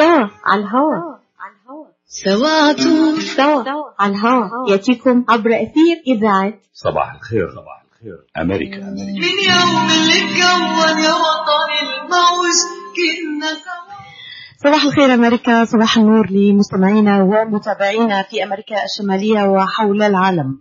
[0.00, 1.18] سوا على الهوا.
[2.06, 2.72] سوا
[3.36, 3.64] سوا
[3.98, 4.70] على الهوا.
[4.70, 7.48] يأتيكم عبر أثير إذاعة صباح الخير.
[7.50, 8.18] صباح الخير.
[8.42, 9.20] أمريكا أمريكا.
[9.24, 12.58] من يوم اللي اتكون يا وطني الموج
[12.96, 13.90] كنا سوا
[14.64, 15.64] صباح الخير أمريكا.
[15.64, 20.58] صباح النور لمستمعينا ومتابعينا في أمريكا الشمالية وحول العالم.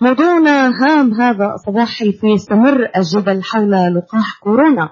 [0.00, 1.54] موضوعنا هام هذا.
[1.54, 4.90] الصباح حيث يستمر الجدل حول لقاح كورونا.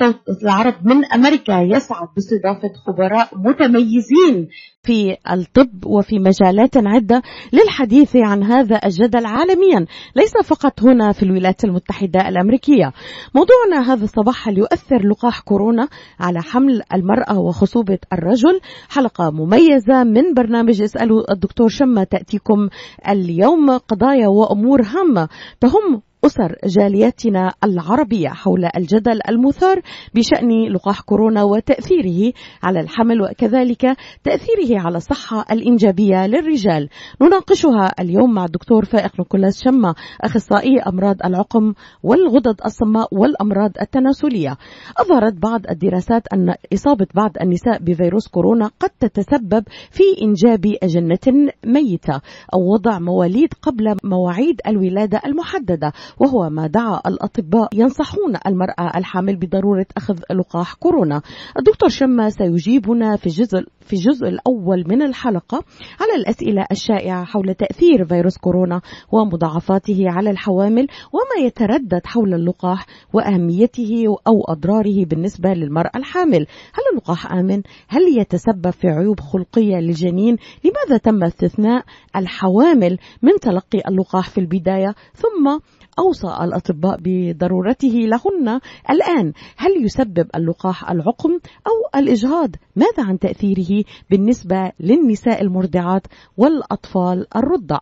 [0.00, 4.48] وصوت العرب من أمريكا يسعد باستضافة خبراء متميزين
[4.82, 11.64] في الطب وفي مجالات عدة للحديث عن هذا الجدل عالميا ليس فقط هنا في الولايات
[11.64, 12.92] المتحدة الأمريكية.
[13.34, 15.88] موضوعنا هذا الصباح هل يؤثر لقاح كورونا
[16.20, 18.60] على حمل المرأة وخصوبة الرجل.
[18.88, 22.68] حلقة مميزة من برنامج اسألوا الدكتور شمة تأتيكم
[23.08, 25.28] اليوم قضايا وأمور هامة
[25.60, 29.80] تهم أسر جالياتنا العربية حول الجدل المثار
[30.14, 32.32] بشأن لقاح كورونا وتأثيره
[32.62, 36.88] على الحمل وكذلك تأثيره على الصحة الإنجابية للرجال.
[37.22, 44.56] نناقشها اليوم مع الدكتور فائق نيكولاس شمة أخصائي أمراض العقم والغدد الصماء والأمراض التناسلية.
[44.98, 52.20] أظهرت بعض الدراسات أن إصابة بعض النساء بفيروس كورونا قد تتسبب في إنجاب أجنة ميتة
[52.54, 55.92] أو وضع مواليد قبل مواعيد الولادة المحددة.
[56.20, 61.22] وهو ما دعا الأطباء ينصحون المرأة الحامل بضرورة أخذ لقاح كورونا
[61.58, 65.64] الدكتور شمة سيجيبنا في الجزء في الجزء الأول من الحلقة
[66.00, 68.80] على الأسئلة الشائعة حول تأثير فيروس كورونا
[69.12, 77.32] ومضاعفاته على الحوامل وما يتردد حول اللقاح وأهميته أو أضراره بالنسبة للمرأة الحامل هل اللقاح
[77.32, 81.84] آمن؟ هل يتسبب في عيوب خلقية للجنين؟ لماذا تم استثناء
[82.16, 85.58] الحوامل من تلقي اللقاح في البداية ثم
[85.98, 89.32] أوصى الأطباء بضرورته لهن الآن.
[89.56, 91.30] هل يسبب اللقاح العقم
[91.66, 96.06] أو الإجهاض؟ ماذا عن تأثيره بالنسبة للنساء المرضعات
[96.36, 97.78] والأطفال الرضع؟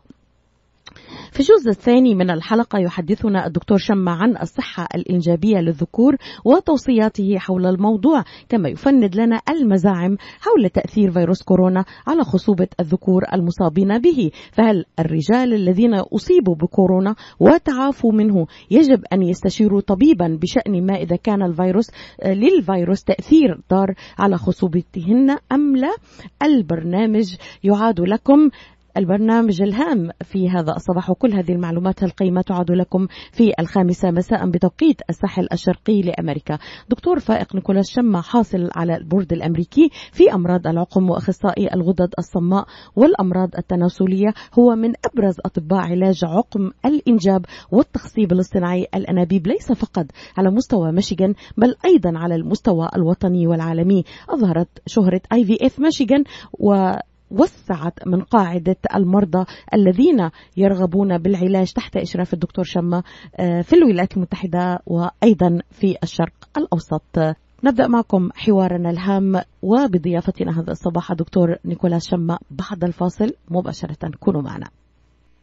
[1.33, 8.25] في الجزء الثاني من الحلقة يحدثنا الدكتور شمة عن الصحة الإنجابية للذكور وتوصياته حول الموضوع
[8.49, 14.31] كما يفند لنا المزاعم حول تأثير فيروس كورونا على خصوبة الذكور المصابين به.
[14.53, 21.43] فهل الرجال الذين أصيبوا بكورونا وتعافوا منه يجب أن يستشيروا طبيبا بشأن ما إذا كان
[21.43, 21.87] الفيروس
[22.27, 25.97] للفيروس تأثير ضار على خصوبتهن أم لا؟
[26.43, 28.51] البرنامج يعاد لكم
[28.97, 31.11] البرنامج الهام في هذا الصباح.
[31.11, 36.59] وكل هذه المعلومات القيمة تعود لكم في الخامسة مساء بتوقيت الساحل الشرقي لأمريكا.
[36.89, 42.67] دكتور فائق نيكولاس شمة حاصل على البورد الأمريكي في أمراض العقم وأخصائي الغدد الصماء
[42.97, 44.35] والأمراض التناسلية.
[44.59, 49.47] هو من أبرز أطباء علاج عقم الإنجاب والتخصيب الاصطناعي الأنابيب.
[49.47, 54.05] ليس فقط على مستوى ميشيغان بل أيضا على المستوى الوطني والعالمي.
[54.29, 56.93] أظهرت شهرة IVF ميشيغان و
[57.33, 59.45] وسعت من قاعدة المرضى
[59.75, 63.03] الذين يرغبون بالعلاج تحت إشراف الدكتور شمة
[63.39, 67.37] في الولايات المتحدة وأيضا في الشرق الأوسط.
[67.65, 73.33] نبدأ معكم حوارنا الهام وبضيافتنا هذا الصباح دكتور نيكولاس شمة بعد الفاصل.
[73.51, 74.67] مباشرة كونوا معنا.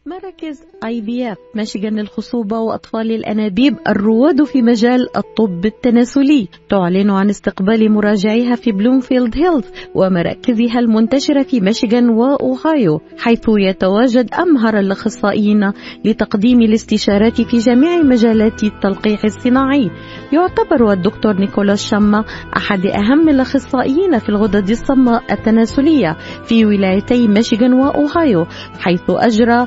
[0.06, 6.48] مراكز IVF ميشيغان للخصوبة وأطفال الأنابيب الرواد في مجال الطب التناسلي.
[6.68, 14.78] تعلن عن استقبال مراجعيها في بلومفيلد هيلز ومراكزها المنتشرة في ميشيغان وأوهايو حيث يتواجد أمهر
[14.78, 15.72] الأخصائيين
[16.04, 19.90] لتقديم الاستشارات في جميع مجالات التلقيح الصناعي.
[20.32, 22.24] يعتبر الدكتور نيكولاس شاما
[22.56, 28.46] أحد أهم الأخصائيين في الغدد الصماء التناسلية في ولايتي ميشيغان وأوهايو
[28.78, 29.66] حيث أجرى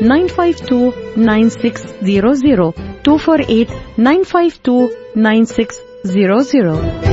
[0.00, 2.72] 952 9600
[3.02, 7.08] 248 952 9600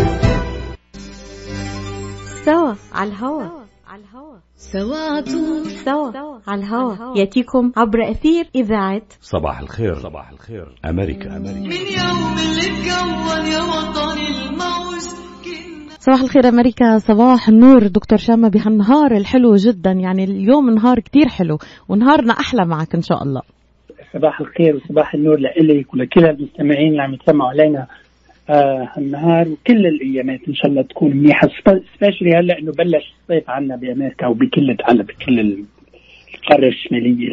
[2.46, 3.44] سوا على الهوا.
[3.88, 5.22] على الهوا سوا
[5.86, 6.12] سوا
[6.48, 7.18] على الهوا.
[7.18, 9.96] يأتيكم عبر أثير إذاعة صباح الخير.
[10.00, 10.76] صباح الخير.
[10.86, 11.38] أمريكا.
[11.38, 15.04] أمريكا من يوم اللي اتكون يا وطني الموج.
[16.06, 21.58] صباح الخير أمريكا صباح النور دكتور شامة بهالنهار الحلو جدا يعني اليوم نهار كتير حلو
[21.90, 23.42] ونهارنا أحلى معك إن شاء الله.
[24.14, 27.88] صباح الخير وصباح النور لإلك ولكل المستمعين اللي عم يتسمعوا علينا
[28.50, 31.50] آه النهار وكل الأيامات إن شاء الله تكون منيحة.
[31.98, 35.40] سبيشلي هلأ إنه بلش الصيف عنا بأمريكا وبكل العالم بكل
[36.36, 37.32] القاره الشمالية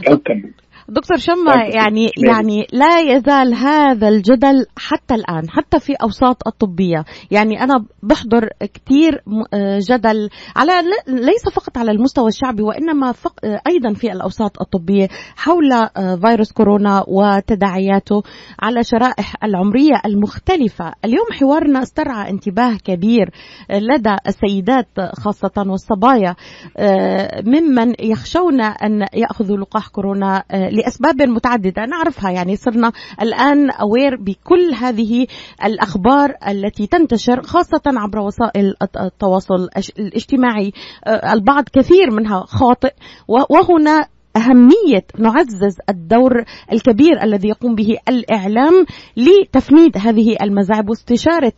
[0.00, 0.50] الكوكب.
[0.88, 7.04] دكتور شما يعني يعني لا يزال هذا الجدل حتى الآن حتى في أوساط الطبية.
[7.30, 9.22] يعني أنا بحضر كثير
[9.54, 10.72] آه، جدل على
[11.06, 17.04] ليس فقط على المستوى الشعبي وإنما فق أيضا في الأوساط الطبية حول آه، فيروس كورونا
[17.08, 18.22] وتداعياته
[18.60, 20.92] على شرائح العمرية المختلفة.
[21.04, 23.30] اليوم حوارنا استرعى انتباه كبير
[23.70, 26.34] لدى السيدات خاصة والصبايا
[26.76, 30.44] آه، ممن يخشون أن يأخذوا لقاح كورونا
[30.74, 32.30] لأسباب متعددة نعرفها.
[32.30, 32.92] يعني صرنا
[33.22, 35.26] الآن اوير بكل هذه
[35.64, 39.68] الأخبار التي تنتشر خاصة عبر وسائل التواصل
[39.98, 40.72] الاجتماعي.
[41.06, 42.92] آه، البعض كثير منها خاطئ
[43.28, 44.06] وهنا
[44.36, 48.86] أهمية نعزز الدور الكبير الذي يقوم به الإعلام
[49.16, 51.52] لتفنيد هذه المزاعب واستشارة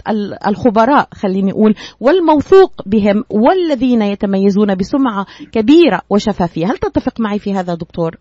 [0.47, 6.67] الخبراء خليني أقول والموثوق بهم والذين يتميزون بسمعة كبيرة وشفافية.
[6.67, 8.17] هل تتفق معي في هذا دكتور؟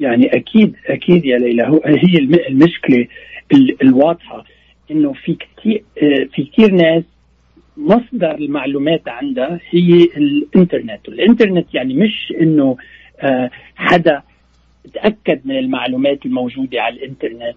[0.00, 2.18] يعني أكيد أكيد يا ليلى هو هي
[2.48, 3.06] المشكلة
[3.82, 4.44] الواضحة
[4.90, 5.84] إنه في كثير
[6.34, 7.04] في كثير ناس
[7.76, 12.76] مصدر المعلومات عندها هي الإنترنت والإنترنت يعني مش إنه
[13.20, 14.22] آه، حدا
[14.94, 17.56] تأكد من المعلومات الموجودة على الإنترنت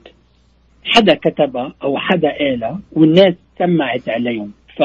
[0.83, 4.51] حدا كتبها أو حدا قالها والناس سمعت عليهم.
[4.77, 4.83] ف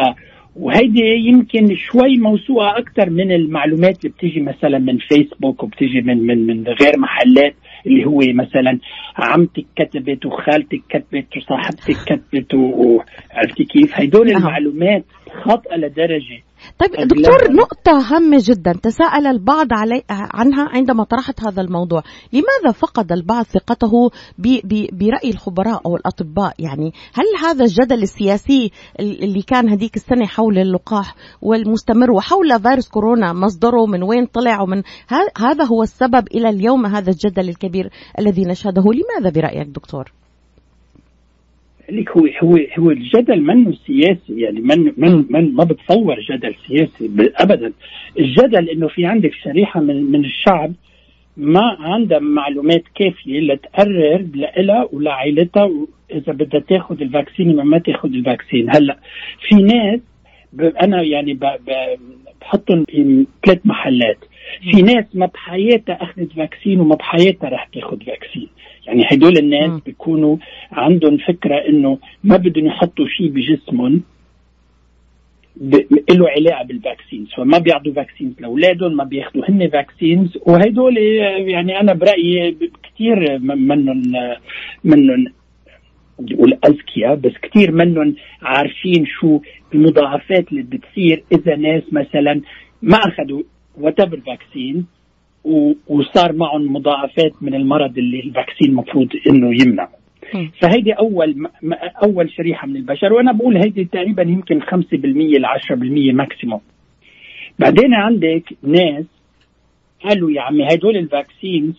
[0.57, 6.47] وهيدي يمكن شوي موسوعة أكثر من المعلومات اللي بتيجي مثلا من فيسبوك وبتيجي من من
[6.47, 7.55] من غير محلات
[7.87, 8.79] اللي هو مثلا
[9.17, 15.05] عمتك كتبت وخالتك كتبت وصاحبتك كتبت وعرفتي كيف؟ هدول المعلومات
[15.45, 16.43] خاطئة لدرجة
[16.81, 18.73] طيب دكتور نقطة هامة جدا.
[18.73, 22.03] تساءل البعض علي عنها عندما طرحت هذا الموضوع.
[22.33, 24.11] لماذا فقد البعض ثقته
[24.93, 31.15] برأي الخبراء أو الأطباء؟ يعني هل هذا الجدل السياسي اللي كان هذيك السنة حول اللقاح
[31.43, 34.83] والمستمر وحول فيروس كورونا مصدره من وين طلع ومن
[35.39, 38.83] هذا هو السبب إلى اليوم هذا الجدل الكبير الذي نشهده.
[38.83, 40.20] لماذا برأيك دكتور؟
[41.97, 47.11] لك هو هو هو الجدل منه سياسي يعني من من من ما بتصور جدل سياسي
[47.37, 47.73] ابدا.
[48.19, 50.73] الجدل إنه في عندك شريحة من من الشعب
[51.37, 54.27] ما عندها معلومات كافية لتقرر
[54.57, 55.71] لها ولعائلتها
[56.13, 58.71] اذا بدها تاخذ ال vaccine ولا ما تاخذ ال vaccine.
[58.71, 58.99] هلأ
[59.49, 60.01] في ناس
[60.83, 61.39] أنا يعني
[62.41, 64.19] بحطهم في ثلاث محلات.
[64.71, 68.49] في ناس ما بحياتها أخذت vaccine وما بحياتها رح تاخذ vaccine.
[68.87, 69.81] يعني هدول الناس م.
[69.87, 70.37] بيكونوا
[70.73, 74.03] عندهم فكرة إنه ما بدهم يحطوا شيء بجسمهم
[76.11, 77.29] له علاقة بال vaccines.
[77.37, 80.39] فما بيعطوا vaccines لأولادهم ما بياخذوا هن vaccines.
[80.47, 80.97] وهدول
[81.49, 84.03] يعني أنا برأيي كثير منهم
[84.85, 85.27] منهم
[86.21, 89.41] بقول أذكياء بس كثير منهم عارفين شو
[89.75, 92.41] المضاعفات اللي بتصير إذا ناس مثلا
[92.83, 93.43] ما أخذوا
[93.79, 94.87] whatever vaccine
[95.89, 99.89] وصار معهم مضاعفات من المرض اللي ال vaccine المفروض إنه يمنع
[100.61, 101.49] فهيدي أول
[102.05, 104.65] أول شريحة من البشر وأنا بقول هيدي تقريبا يمكن 5%
[104.95, 105.73] ل 10%
[106.15, 106.61] maximum
[107.59, 109.05] بعدين عندك ناس
[110.05, 111.75] قالوا يا عمي هدول ال vaccines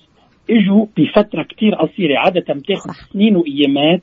[0.49, 4.01] اجوا بفتره كتير قصيرة عادة بتاخذ سنين وأيامات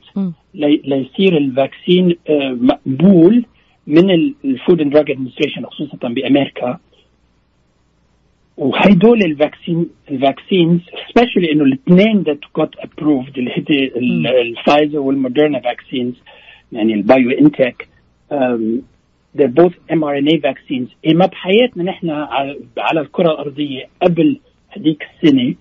[0.53, 3.45] ليصير ال vaccine آه، مقبول
[3.87, 4.11] من
[4.45, 6.79] ال Food and Drug Administration خصوصا بأمريكا.
[8.57, 13.91] وهيدول ال vaccine ال vaccines especially إنه الاثنين that got approved اللي هي
[14.41, 16.13] الفايزر والموديرنا vaccines
[16.71, 17.87] يعني البايو ان تك
[19.37, 20.89] they're both mRNA vaccines.
[21.05, 22.09] إيه ما بحياتنا نحن
[22.77, 25.55] على الكرة الأرضية قبل هذيك السنة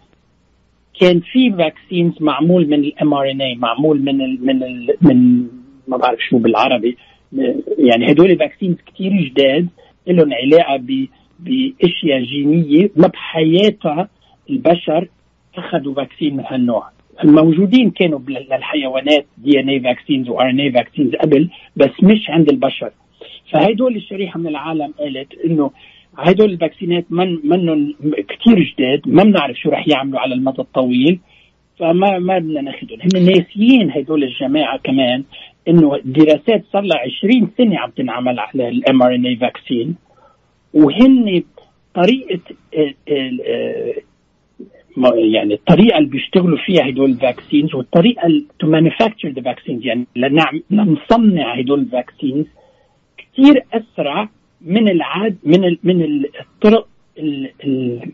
[1.00, 5.46] كان في vaccines معمول من ال mRNA معمول من ال من ال من
[5.88, 6.96] ما بعرف شو بالعربي
[7.78, 9.68] يعني هدول ال vaccines كثير جداد
[10.06, 10.76] لهم علاقة
[11.40, 14.08] بأشياء جينية ما بحياتها
[14.50, 15.08] البشر
[15.56, 16.88] أخذوا vaccine من هالنوع.
[17.24, 22.90] الموجودين كانوا للحيوانات DNA vaccines و RNA vaccines قبل بس مش عند البشر.
[23.52, 25.70] فهدول الشريحة من العالم قالت إنه
[26.16, 27.94] هدول ال vaccine ات من منهم
[28.28, 31.20] كثير جداد ما بنعرف شو رح يعملوا على المدى الطويل
[31.78, 35.24] فما ما بدنا ناخذهم هم ناسيين هدول الجماعة كمان
[35.68, 39.96] إنه الدراسات صار لها 20 سنة عم تنعمل على ال mRNA vaccine
[40.74, 41.42] وهن
[41.94, 42.40] طريقه
[45.14, 50.06] يعني الطريقة اللي بيشتغلوا فيها هدول ال vaccines والطريقة to manufacture the vaccines يعني
[50.70, 52.46] لنصنع هدول ال vaccines
[53.18, 54.28] كثير أسرع
[54.60, 56.02] من العاد من ال من
[56.40, 56.88] الطرق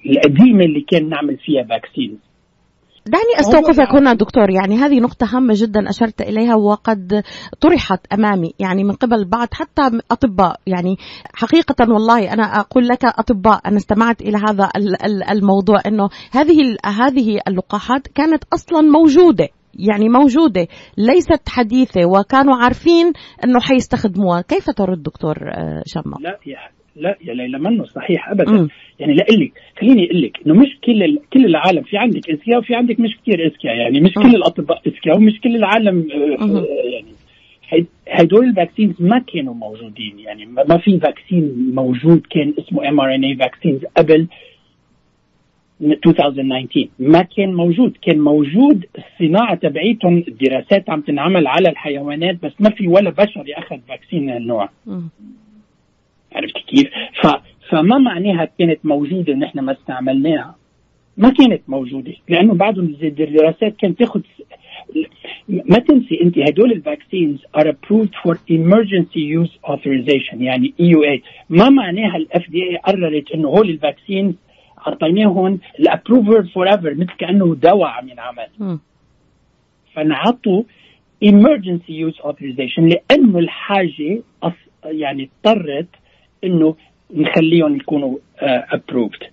[0.06, 2.18] القديمة اللي كان نعمل فيها vaccines
[3.06, 4.50] دعني استوقفك هنا دكتور.
[4.50, 7.22] يعني هذه نقطة هامة جدا أشرت إليها وقد
[7.60, 8.54] طرحت أمامي.
[8.58, 10.60] يعني من قبل بعض حتى أطباء.
[10.66, 10.96] يعني
[11.34, 14.68] حقيقة والله أنا أقول لك أطباء أنا استمعت إلى هذا
[15.30, 19.48] الموضوع أنه هذه هذه اللقاحات كانت أصلا موجودة.
[19.78, 20.66] يعني موجودة
[20.98, 23.12] ليست حديثة وكانوا عارفين
[23.44, 26.58] أنه حيستخدموها كيف ترد دكتور آه، شمع؟ لا يا
[26.96, 28.68] لا يا ليلى منه صحيح ابدا م.
[29.00, 31.18] يعني لا لك خليني أقول لك إنه مش كل.
[31.32, 34.22] كل العالم في عندك إذكياء وفي عندك مش كثير إذكياء يعني مش م.
[34.22, 35.96] كل الأطباء إذكياء ومش كل العالم
[36.40, 36.64] م.
[36.92, 37.14] يعني
[38.08, 43.84] هدول ال vaccines ما كانوا موجودين يعني ما في vaccine موجود كان اسمه mRNA vaccines
[43.96, 44.26] قبل
[45.92, 47.96] 2019 ما كان موجود.
[48.02, 53.78] كان موجود الصناعة تبعيتهم الدراسات عم تنعمل على الحيوانات بس ما في ولا بشر يأخذ
[53.88, 54.68] vaccine من النوع
[56.32, 56.88] عرفت كيف؟
[57.22, 57.26] ف...
[57.70, 60.54] فما معناها كانت موجودة نحن ما استعملناها.
[61.16, 64.20] ما كانت موجودة لأنه بعضهم الدراسات كانت تاخذ
[65.48, 71.68] ما تنسي أنت هدول ال vaccines are approved for emergency use authorization يعني EUA ما
[71.68, 74.34] معناها ال FDA قررت إنه هول ال vaccines
[74.86, 78.78] أعطيناهم ال approval forever مثل كأنه دواء عم ينعمل.
[79.94, 80.62] فنعطوا
[81.24, 84.22] emergency use authorization لأنه الحاجة
[84.84, 85.88] يعني اضطرت
[86.44, 86.76] إنه
[87.14, 88.18] نخليهم يكونوا
[88.72, 89.26] ابروفد uh,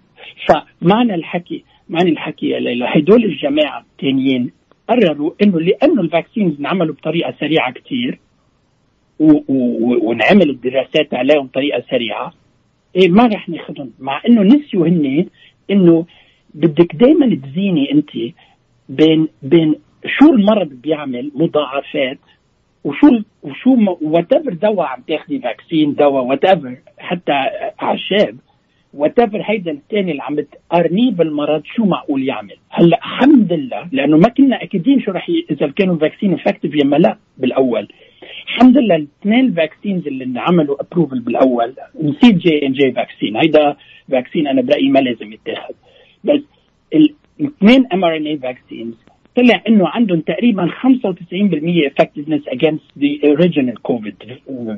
[0.81, 2.85] فمعنى الحكي معنى الحكي يا ليلى.
[2.87, 4.51] هدول الجماعة الثانيين
[4.89, 8.19] قرروا إنه لأنه الفاكسينز انعملوا بطريقة سريعة كثير
[10.01, 12.33] ونعمل الدراسات عليهم بطريقة سريعة
[12.95, 15.25] إيه ما رح ناخذهم مع إنه نسيوا هن
[15.71, 16.05] إنه
[16.53, 18.09] بدك دائما تزيني أنت
[18.89, 22.19] بين بين شو المرض بيعمل مضاعفات
[22.83, 27.33] وشو وشو whatever دواء عم تاخذي vaccine دواء whatever حتى
[27.81, 28.37] أعشاب.
[28.93, 34.29] whatever هيدا الثاني اللي عم تقارنيه بالمرض شو معقول يعمل؟ هلأ الحمد لله لأنه ما
[34.29, 35.45] كنا اكيدين شو رح ي...
[35.51, 37.87] إذا كانوا vaccine effective يا لا بالأول.
[38.47, 43.75] الحمد لله الاثنين vaccines اللي انعملوا approval بالأول نسيت J&J vaccine هيدا
[44.11, 45.73] vaccine أنا برأيي ما لازم يتاخذ
[46.23, 46.41] بس
[47.39, 48.95] الاثنين mRNA vaccines
[49.35, 50.71] طلع إنه عندهم تقريبا 95%
[51.89, 54.25] effectiveness against the original COVID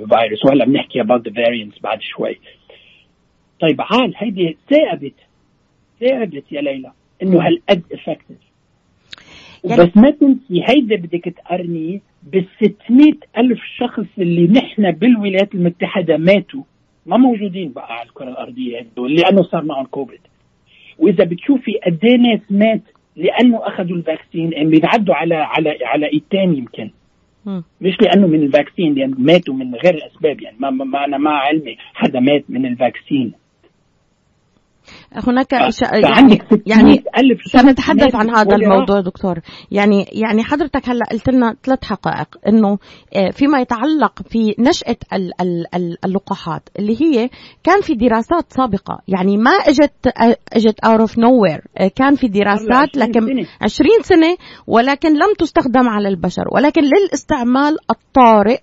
[0.05, 2.39] virus وهلأ بنحكي about the variants بعد شوي.
[3.59, 5.13] طيب عال هيدي ثابت؟
[5.99, 6.91] ثابت يا ليلى
[7.23, 8.37] إنه هالقد افكتيف
[9.63, 16.17] يعني بس ما تنسي هيدا بدك تقارنيه بال 600 ألف شخص اللي نحن بالولايات المتحدة
[16.17, 16.63] ماتوا.
[17.05, 20.19] ما موجودين بقى على الكرة الأرضية هدول لأنه صار معهم كوفيد
[20.99, 22.81] وإذا بتشوفي قد إيه ناس مات
[23.15, 26.89] لأنه أخذوا ال vaccine يعني بينعدوا على على على إيد تاني يمكن
[27.81, 31.31] مش لأنه من ال vaccine لأنه ماتوا من غير أسباب يعني ما, ما أنا ما
[31.31, 33.33] علمي حدا مات من ال vaccine.
[35.15, 37.03] هناك يعني, يعني
[37.45, 39.39] سنتحدث عن هذا الموضوع دكتور.
[39.71, 42.77] يعني يعني حضرتك هلأ قلت لنا ثلاث حقائق إنه
[43.15, 44.97] آه، فيما يتعلق في نشأة
[46.05, 47.29] اللقاحات اللي هي
[47.63, 48.99] كان في دراسات سابقة.
[49.07, 51.61] يعني ما أجت آه، أجت out of nowhere
[51.95, 58.59] كان في دراسات لكن 20 سنة ولكن لم تستخدم على البشر ولكن للاستعمال الطارئ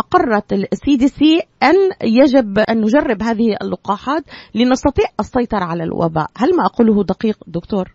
[0.00, 4.22] أقرت ال CDC أن يجب أن نجرب هذه اللقاحات
[4.54, 7.88] لنستطيع السيطرة على الوباء هل ما أقوله دقيق دكتور؟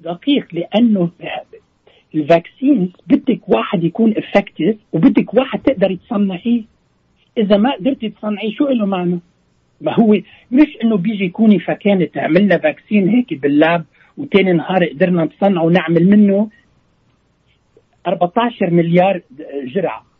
[0.00, 1.10] دقيق لأنه
[2.14, 6.62] ال vaccine بدك واحد يكون effective وبدك واحد تقدر تصنعيه
[7.38, 9.20] إذا ما قدرتي تصنعيه شو له معنى؟
[9.80, 10.12] ما هو
[10.52, 13.84] مش إنه بيجي كوني فكانة عملنا vaccine هيك بال lab
[14.18, 16.48] وتاني نهار قدرنا نصنعه ونعمل منه
[18.06, 19.22] 14 مليار
[19.74, 20.13] جرعة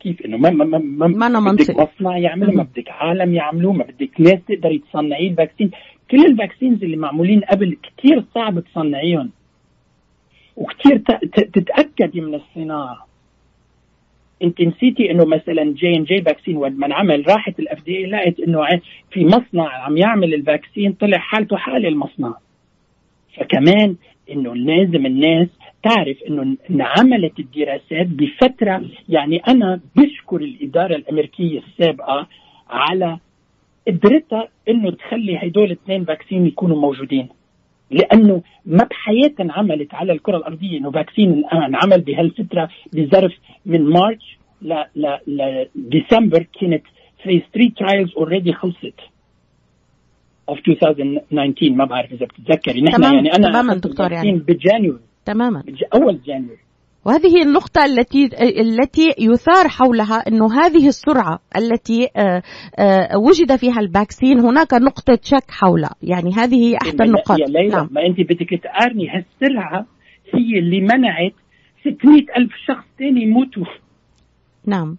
[0.00, 3.84] كيف إنه ما ما ما, ما, ما بدك مصنع يعمله ما بدك عالم يعملوه ما
[3.84, 5.70] بدك ناس تقدر تصنعي ال vaccine.
[6.10, 9.30] كل ال vaccines اللي معمولين قبل كثير صعب تصنعيهم.
[10.56, 10.98] وكثير
[11.52, 13.06] تتاكدي من الصناعة.
[14.42, 19.24] انت نسيتي إنه مثلا J&J vaccine وقت ما انعمل راحت ال FDA لقت إنه في
[19.24, 22.34] مصنع عم يعمل ال vaccine طلع حالته حال المصنع.
[23.36, 23.96] فكمان
[24.30, 25.48] إنه لازم الناس
[25.82, 32.26] تعرف إنه انعملت الدراسات بفترة يعني أنا بشكر الإدارة الأمريكية السابقة
[32.70, 33.18] على
[33.88, 37.28] قدرتها إنه تخلي هدول الاثنين vaccine يكونوا موجودين.
[37.90, 43.32] لأنه ما بحياتها انعملت على الكرة الأرضية إنه vaccine انعمل بهالفترة بظرف
[43.66, 44.38] من March
[45.26, 46.82] ل December كانت
[47.22, 49.00] phase 3 trials already خلصت.
[50.50, 52.82] Of 2019 ما بعرف إذا بتتذكري.
[52.82, 54.32] نحن تمام يعني أنا تماما دكتور يعني.
[54.32, 55.62] ب January تماما.
[55.94, 56.58] أول January
[57.04, 58.30] وهذه النقطة التي
[58.60, 62.42] التي يثار حولها إنه هذه السرعة التي آه،
[62.78, 67.38] آه، وجد فيها ال vaccine هناك نقطة شك حولها، يعني هذه هي احدى النقاط.
[67.38, 67.88] يا ليلى نعم.
[67.90, 69.86] ما أنت بدك تقارني هالسرعة
[70.34, 71.34] هي اللي منعت
[71.80, 73.64] 600 ألف شخص تاني يموتوا.
[74.66, 74.96] نعم.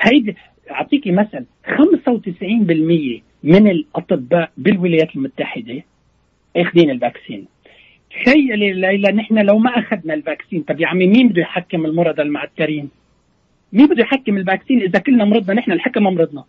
[0.00, 0.36] هيدي
[0.70, 5.82] أعطيكي مثل 95% من الأطباء بالولايات المتحدة
[6.56, 7.46] أخذين ال vaccine
[8.10, 12.22] تخيلي ليلى نحن لو ما أخذنا ال vaccine طب يا عمي مين بده يحكّم المرضى
[12.22, 12.88] المعترين؟
[13.72, 16.44] مين بده يحكّم ال vaccine إذا كلنا مرضنا نحن الحكم مرضنا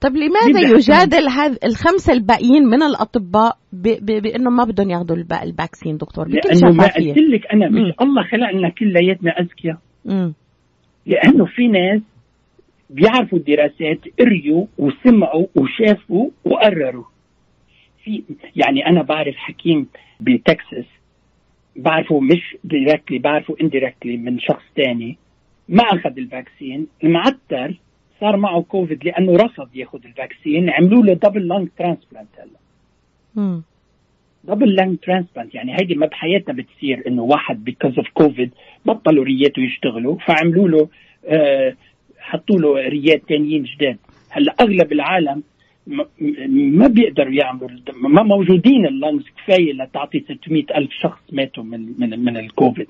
[0.00, 5.32] طب لماذا؟ يجادل هذا الخمسة الباقيين من الأطباء ب- ب- بأنهم ما بدهم ياخذوا الب-
[5.32, 7.94] ال vaccine دكتور بكل لأنه ما قلت لك أنا مش.
[8.00, 9.78] الله خلقنا كلياتنا أذكياء.
[11.06, 12.00] لأنه في ناس
[12.92, 17.04] بيعرفوا الدراسات قريوا وسمعوا وشافوا وقرروا.
[18.04, 18.22] في
[18.56, 19.86] يعني أنا بعرف حكيم
[20.20, 20.84] بتكساس
[21.76, 25.18] بعرفه مش directly بعرفه indirectly من شخص تاني.
[25.68, 27.74] ما أخذ ال vaccine المعتر
[28.20, 33.60] صار معه كوفيد لأنه رفض ياخذ ال vaccine عملوا له double lung transplant هلا.
[34.44, 38.50] double lung transplant يعني هيدي ما بحياتنا بتصير إنه واحد because of COVID
[38.86, 40.88] بطلوا رياته يشتغلوا فعملوا له
[41.26, 41.76] آه
[42.22, 43.98] حطوا له ريات تانيين جداد.
[44.30, 45.42] هلا أغلب العالم
[46.78, 47.68] ما بيقدروا يعملوا
[48.08, 49.24] ما موجودين ال lungs.
[49.36, 52.86] كفاية لتعطي 600 ألف شخص ماتوا من من من الكوفيد.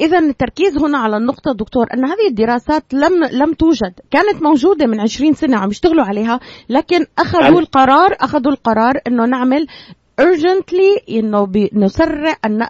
[0.00, 5.00] إذا التركيز هنا على النقطة دكتور أن هذه الدراسات لم لم توجد، كانت موجودة من
[5.00, 6.40] 20 سنة عم يشتغلوا عليها،
[6.70, 9.66] لكن أخذوا عن- القرار أخذوا القرار إنه نعمل
[10.22, 12.60] urgently انه نسرع أن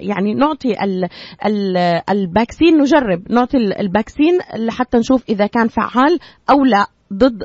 [0.00, 1.04] يعني نعطي ال
[1.46, 1.76] ال
[2.10, 6.18] ال vaccine نجرب نعطي ال- ال vaccine لحتى نشوف إذا كان فعال
[6.50, 7.42] أو لا ضد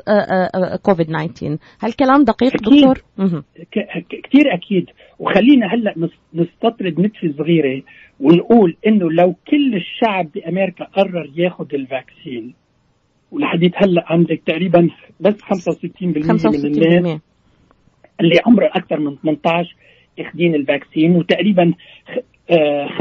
[0.82, 2.62] كوفيد 19 هل كلام دقيق أكيد.
[2.80, 3.44] دكتور مهم.
[3.72, 3.78] ك-
[4.08, 4.86] ك- كتير أكيد
[5.18, 7.82] وخلينا هلأ نس- نستطرد نتفه صغيرة
[8.20, 12.54] ونقول إنه لو كل الشعب بأمريكا قرر ياخذ ال vaccine
[13.32, 14.88] ولحديت هلأ عندك تقريبا
[15.20, 17.20] بس 65% من الناس 65%
[18.20, 19.74] اللي عمره أكثر من 18
[20.20, 21.72] اخذين ال vaccine وتقريبا
[22.50, 23.00] آه، 55%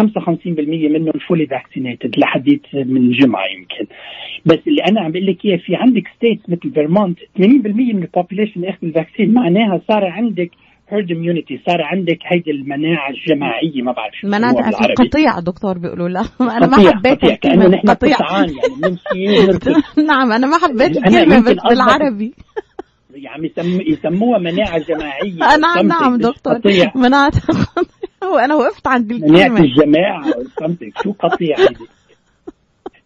[0.89, 3.93] منهم fully vaccinated لحديت من جمعة يمكن.
[4.45, 7.39] بس اللي أنا عم بقول لك إياه في عندك states مثل فيرمونت 80%
[7.93, 10.51] من ال population اخذ ال vaccine معناها صار عندك
[10.89, 14.93] herd immunity صار عندك هيدي المناعة الجماعية ما بعرف شو بسموها في.
[14.93, 16.21] قطيع دكتور بيقولوا لا.
[16.57, 18.17] أنا ما حبيت نحن قطيع.
[18.31, 19.73] يعني ونركض
[20.09, 21.03] نعم أنا ما حبيت بس
[21.59, 22.33] أصدق- بالعربي.
[23.13, 25.33] يعني يسم يسموها مناعة جماعية.
[25.57, 26.53] نعم something، نعم مش دكتور.
[26.53, 26.91] قطيع.
[27.05, 27.31] مناعة
[28.33, 30.21] وأنا وقفت عند الجماعة.
[30.31, 31.03] or something.
[31.03, 31.85] شو قطيع هيدي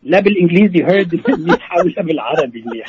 [0.04, 2.88] لا بالإنجليزي herd منيح حاولها بالعربي منيح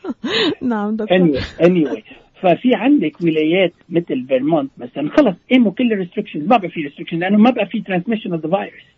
[0.70, 1.18] نعم دكتور.
[1.18, 2.02] Anyway anyway.
[2.42, 5.10] ففي عندك ولايات مثل فيرمونت مثلا.
[5.10, 8.42] خلص قاموا كل ال restrictions ما بقى في restriction لأنه ما بقى في transmission of
[8.46, 8.95] the virus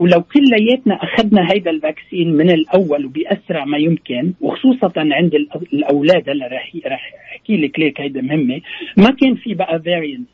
[0.00, 5.34] ولو كلياتنا أخذنا هيدا ال vaccine من الأول وباسرع ما يمكن وخصوصا عند
[5.72, 8.60] الأولاد هلا رح رح أحكي لك ليك هيدا مهمة
[8.96, 10.28] ما كان في بقى variant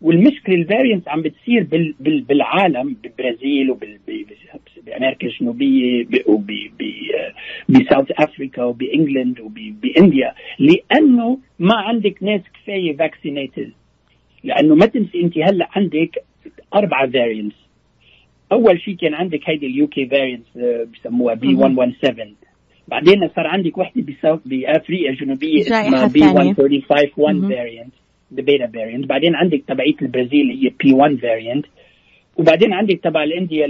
[0.00, 6.06] والمشكلة ال variants عم بتصير بال بال بالعالم بالبرازيل وبامريكا الجنوبية
[7.68, 13.70] وب South Africa وب England وب India لأنه ما عندك ناس كفاية vaccinated
[14.44, 16.24] لأنه ما تنسي أنت هلأ عندك
[16.74, 17.63] أربعة variants
[18.54, 20.58] أول شيء كان عندك هيدي ال UK variants
[20.94, 22.34] بسموها B117
[22.88, 24.04] بعدين صار عندك وحدة
[24.44, 26.54] بأفريقيا الجنوبية اسمها B الثانية.
[26.54, 27.48] 135 1 مهم.
[27.48, 27.92] variant
[28.34, 31.66] the beta variant بعدين عندك تبعيه البرازيل هي P1 variant
[32.36, 33.66] وبعدين عندك تبع ال India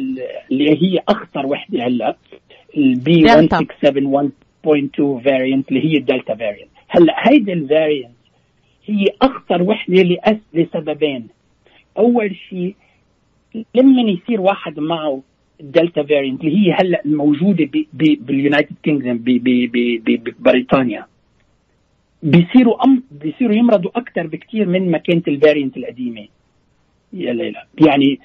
[0.50, 2.16] اللي هي أخطر وحدة هلأ
[2.76, 3.58] ال B delta.
[3.58, 8.10] 167.1.2 variant اللي هي ال delta variant هلأ هيدي ال variant
[8.86, 10.20] هي أخطر وحدة
[10.54, 11.26] لسببين
[11.98, 12.74] أول شيء
[13.74, 15.22] لما يصير واحد معه
[15.60, 17.02] ال delta variant اللي هي هلا
[17.92, 18.74] ب- بال United
[20.04, 21.06] ب- ببريطانيا
[22.22, 26.26] بيصيروا أم بيصيروا يمرضوا أكثر بكثير من ما كانت ال variant القديمة.
[27.12, 27.62] يا ليلى.
[27.86, 28.18] يعني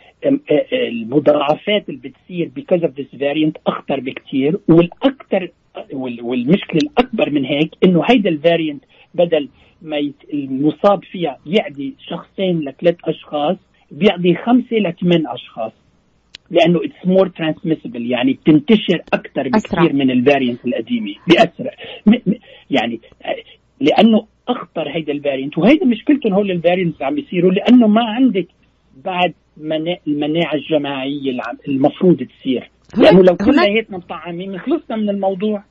[0.73, 5.49] المضاعفات اللي بتصير because of this variant أخطر بكثير والاكثر
[5.93, 9.49] وال- والمشكلة الأكبر من هيك إنه هيدا ال variant بدل
[9.81, 13.57] ما المصاب فيها يعدي شخصين لثلاث أشخاص
[13.91, 15.71] بيعدي خمسة لثمان أشخاص.
[16.51, 19.49] لأنه it's more transmissible يعني بتنتشر أكثر.
[19.49, 21.71] بكثير من ال variant القديمة بأسرع.
[22.69, 22.99] يعني
[23.81, 28.47] لأنه أخطر هيدا ال variant وهيدا مشكلتهم هول ال variants عم بيصيروا لأنه ما عندك
[29.05, 32.69] بعد منا- المناعة الجماعية اللي المفروض تصير.
[32.97, 35.63] لأنه لو كلياتنا مطعمين خلصنا من الموضوع.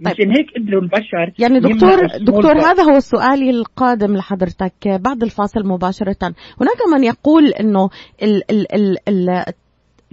[0.00, 2.58] مشان هيك قدروا البشر يعني دكتور دكتور.
[2.58, 7.90] هذا هو سؤالي القادم لحضرتك بعد الفاصل مباشرة هناك من يقول إنه
[8.22, 9.44] ال ال ال ال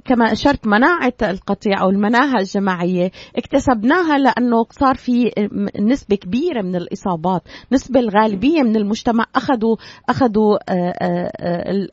[0.05, 5.31] كما أشرت مناعة القطيع أو المناعة الجماعية اكتسبناها لأنه صار في
[5.79, 9.75] نسبة كبيرة من الإصابات نسبة الغالبية من المجتمع أخذوا
[10.09, 11.89] أخذوا آه، آه،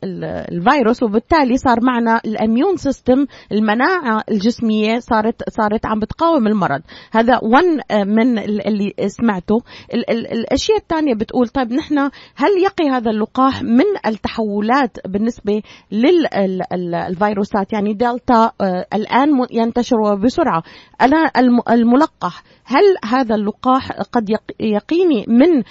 [0.52, 6.80] الفيروس وبالتالي صار معنا ال immune system المناعة الجسمية صارت صارت عم بتقاوم المرض.
[7.12, 9.62] هذا one من اللي سمعته.
[10.10, 11.98] الأشياء الثانية بتقول طيب نحن
[12.34, 20.62] هل يقي هذا اللقاح من التحولات بالنسبة للفيروسات يعني دلتا آه، الآن ينتشر بسرعة.
[21.00, 21.30] أنا
[21.70, 24.30] الملقح هل هذا اللقاح قد
[24.61, 25.62] يقيني من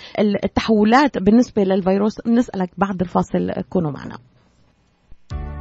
[0.43, 4.17] التحولات بالنسبة للفيروس؟ نسألك بعد الفاصل كونوا معنا.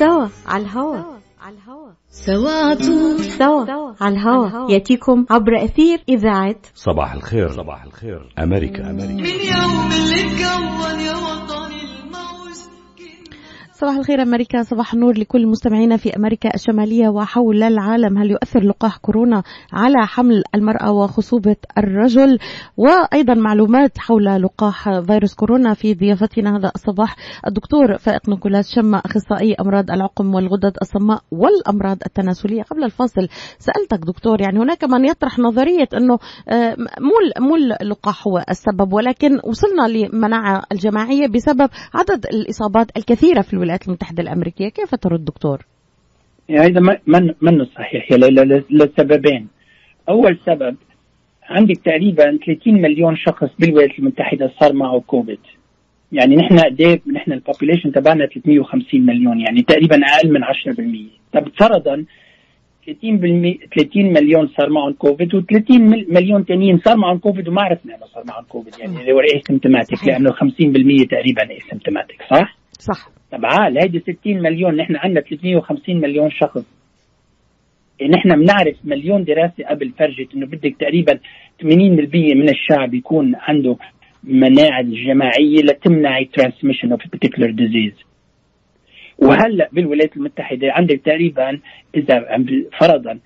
[0.00, 1.20] سوا على الهوا.
[2.10, 3.18] سوا على طول.
[3.24, 4.70] سوا على الهوا.
[4.70, 7.48] يأتيكم عبر أثير إذاعة صباح الخير.
[7.48, 8.32] صباح الخير.
[8.38, 9.12] أمريكا أمريكا.
[9.12, 11.12] من يوم اللي اتكون يا
[13.80, 18.18] صباح الخير أمريكا صباح النور لكل مستمعينا في أمريكا الشمالية وحول العالم.
[18.18, 22.38] هل يؤثر لقاح كورونا على حمل المرأة وخصوبة الرجل؟
[22.76, 27.16] وأيضا معلومات حول لقاح فيروس كورونا في ضيافتنا هذا الصباح.
[27.46, 32.62] الدكتور فائق نيكولاس شمة أخصائي أمراض العقم والغدد الصماء والأمراض التناسلية.
[32.62, 38.44] قبل الفاصل سألتك دكتور يعني هناك من يطرح نظرية أنه آه، مو مو اللقاح هو
[38.50, 44.94] السبب ولكن وصلنا لمناعة الجماعية بسبب عدد الإصابات الكثيرة في الولايات الولايات المتحدة الأمريكية كيف
[44.94, 45.66] ترد دكتور؟
[46.50, 48.12] هذا من منه صحيح؟
[48.70, 49.48] لسببين.
[50.08, 50.76] أول سبب
[51.48, 55.38] عندك تقريبا 30 مليون شخص بالولايات المتحدة صار معه كوفيد.
[56.12, 60.48] يعني نحن قد إيه؟ نحن ال population تبعنا 350 مليون يعني تقريبا أقل من 10%
[61.32, 62.04] طب فرضا
[62.86, 65.70] 30 30 مليون صار معهم كوفيد و30
[66.08, 68.74] مليون ثانيين صار معهم كوفيد وما عرفنا إنه صار معهم كوفيد.
[68.78, 70.34] يعني they were asymptomatic لأنه 50%
[71.10, 73.19] تقريبا asymptomatic صح؟ صح.
[73.32, 76.64] طب عال هيدي 60 مليون نحن عندنا 350 مليون شخص.
[78.08, 81.18] نحن بنعرف مليون دراسة قبل فرجت إنه بدك تقريبا
[81.62, 81.64] 80%
[82.34, 83.76] من الشعب يكون عنده
[84.24, 87.92] مناعة جماعية لتمنع transmission of particular disease
[89.18, 91.58] وهلأ بالولايات المتحدة عندك تقريبا
[91.94, 92.44] إذا
[92.80, 93.18] فرضا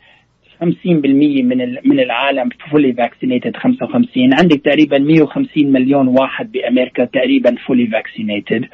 [0.62, 7.86] 50% من من العالم fully vaccinated 55 عندك تقريبا 150 مليون واحد بأمريكا تقريبا fully
[7.86, 8.64] vaccinated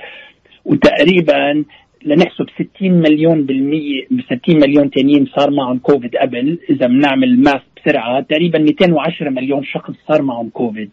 [0.71, 1.65] وتقريبا
[2.05, 4.07] لنحسب 60 مليون بالمية
[4.41, 6.59] 60 مليون تانيين صار معهم كوفيد قبل.
[6.71, 10.91] إذا بنعمل math بسرعة تقريبا 210 مليون شخص صار معهم كوفيد.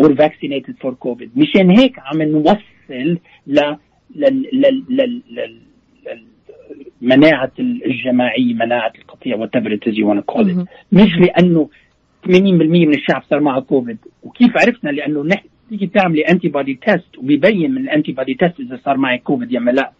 [0.00, 1.30] or vaccinated for COVID.
[1.36, 3.60] مشان هيك عم نوصل ل
[4.16, 5.58] ل ل ل
[7.02, 10.68] مناعة الجماعية مناعة القطيع whatever it is you want to call it.
[10.92, 11.68] مش لأنه
[12.26, 12.30] 80%
[12.86, 13.98] من الشعب صار معه كوفيد.
[14.22, 18.96] وكيف عرفنا؟ لأنه نحن تيجي تعملي antibody test وبيبين من ال antibody test إذا صار
[18.96, 19.92] معي كوفيد يا لا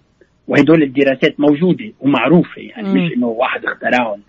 [0.48, 2.94] وهدول الدراسات موجودة ومعروفة يعني مم.
[2.94, 4.20] مش إنه واحد اخترعهم.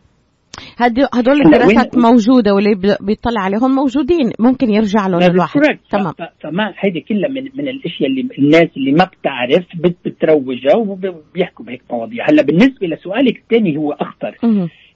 [1.13, 5.60] هدول الدراسات موجودة واللي بيطلع عليهم موجودين ممكن يرجع لهم الواحد.
[5.91, 6.13] تمام.
[6.39, 9.65] فما هيدي كلها من من الأشياء اللي الناس اللي ما بتعرف
[10.06, 12.26] بتروجها وبيحكوا بهيك مواضيع.
[12.30, 14.38] هلأ بالنسبة لسؤالك الثاني هو أخطر.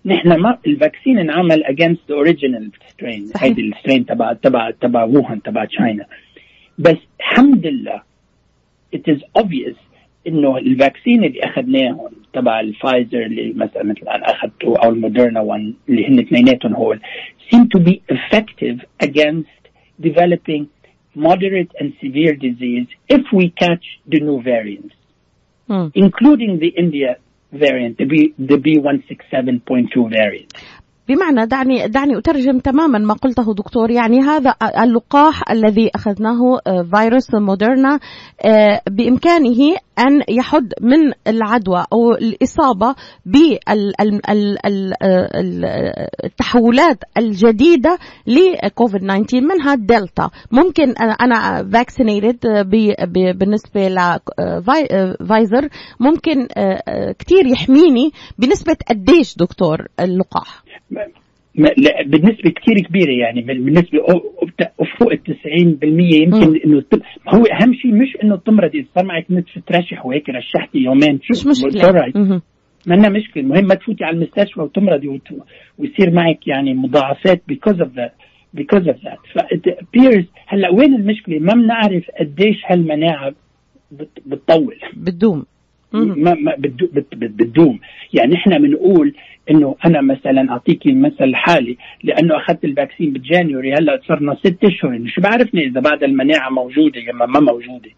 [0.06, 5.42] نحن ما ال vaccine انعمل against original strain هيدي ال strain تبع تبع تبع ووهان
[5.42, 6.06] تبع China
[6.79, 8.03] بس الحمد لله
[8.97, 9.77] it is obvious
[10.27, 16.09] انه الفاكسين اللي اخذناهم تبع الفايزر اللي مثلا مثل انا اخذته او الموديرنا 1 اللي
[16.09, 17.01] هن اثنيناتهم هول
[17.51, 19.63] seem to be effective against
[20.03, 20.67] developing
[21.15, 24.95] moderate and severe disease if we catch the new variants,
[25.69, 25.89] hmm.
[25.95, 27.17] including the India
[27.53, 30.53] variant, the, B, the B167.2 variant.
[31.08, 33.92] بمعنى دعني دعني أترجم تماما ما قلته دكتور.
[33.92, 38.00] يعني هذا اللقاح الذي أخذناه آه، فيروس موديرنا
[38.46, 42.96] آه، بإمكانه أن يحد من العدوى أو الإصابة
[46.36, 52.40] بالتحولات الجديدة لكوفيد 19 منها الدلتا ممكن أنا vaccinated
[53.40, 56.48] بالنسبة لفايزر ممكن
[57.20, 60.64] كثير يحميني بنسبة قديش دكتور اللقاح؟
[62.06, 64.00] بالنسبة كثير كبيرة يعني بالنسبة
[65.00, 66.84] فوق ال 90% يمكن إنه
[67.28, 72.12] هو أهم شيء مش إنه تمرضي صار معك نتف ترشح وهيك رشحتي يومين مش مشكلة.
[72.88, 73.44] ما مشكلة.
[73.44, 75.20] المهم ما تفوتي على المستشفى وتمرضي
[75.78, 78.12] ويصير معك يعني مضاعفات because of that
[78.62, 79.20] because of that.
[79.34, 79.38] ف
[79.70, 83.34] appears هلأ وين المشكلة؟ ما بنعرف قديش هالمناعة
[84.26, 84.76] بتطول.
[84.94, 85.46] بتدوم.
[85.94, 86.56] ما ما
[87.14, 87.80] بتدوم.
[88.14, 89.14] يعني إحنا بنقول
[89.52, 95.02] إنه أنا مثلا أعطيكي مثل حالي لأنه أخذت الفاكسين بجانيوري هلأ صرنا ست أشهر.
[95.06, 97.90] شو بعرفني إذا بعد المناعة موجودة يا ما موجودة؟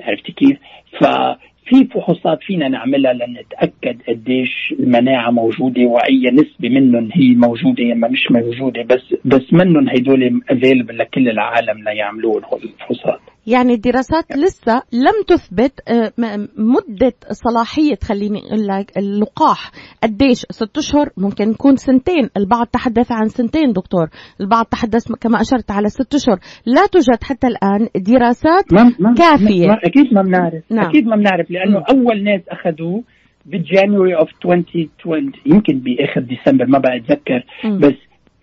[0.00, 0.58] عرفتي كيف؟
[1.00, 8.30] ففي فحوصات فينا نعملها لنتأكد قديش المناعة موجودة وأي نسبة منهم هي موجودة يا مش
[8.30, 13.20] موجودة بس بس منهم هدول افيلبل لكل العالم ليعملوا الفحوصات.
[13.46, 16.12] يعني الدراسات لسه لم تثبت آه،
[16.56, 19.70] مدة صلاحية خليني أقول لك اللقاح.
[20.02, 22.30] قديش؟ ست أشهر ممكن يكون سنتين.
[22.36, 24.08] البعض تحدث عن سنتين دكتور.
[24.40, 26.38] البعض تحدث كما أشرت على ست أشهر.
[26.66, 29.66] لا توجد حتى الآن دراسات ما ما كافية.
[29.66, 30.62] ما أكيد ما بنعرف.
[30.70, 30.88] نعم.
[30.88, 31.82] أكيد ما بنعرف لأنه م.
[31.90, 33.02] أول ناس أخذوه
[33.46, 37.98] بالجانوري اوف 2020 يمكن بآخر ديسمبر ما بقى اتذكر بس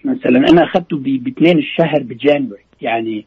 [0.05, 2.61] مثلا أنا أخذته باثنين الشهر ب January.
[2.81, 3.25] يعني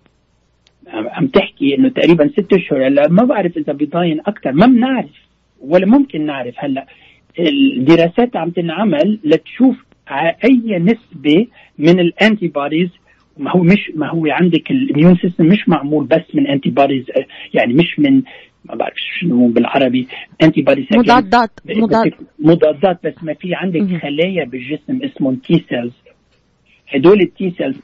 [0.88, 2.86] عم تحكي إنه تقريبا ست أشهر.
[2.86, 5.10] هلا ما بعرف إذا بيضاين أكثر ما بنعرف
[5.60, 6.54] ولا ممكن نعرف.
[6.58, 6.86] هلا
[7.38, 9.76] الدراسات عم تنعمل لتشوف
[10.44, 11.46] أي نسبة
[11.78, 12.90] من ال antibodies
[13.38, 17.04] ما هو مش ما هو عندك ال immune system مش معمول بس من antibodies
[17.54, 18.22] يعني مش من
[18.64, 20.08] ما بعرف شنو بالعربي
[20.42, 21.50] antibodies مضادات
[22.38, 23.06] مضادات.
[23.06, 25.92] بس ما في عندك خلايا بالجسم اسمهم T cells
[26.88, 27.76] هدول ال T cells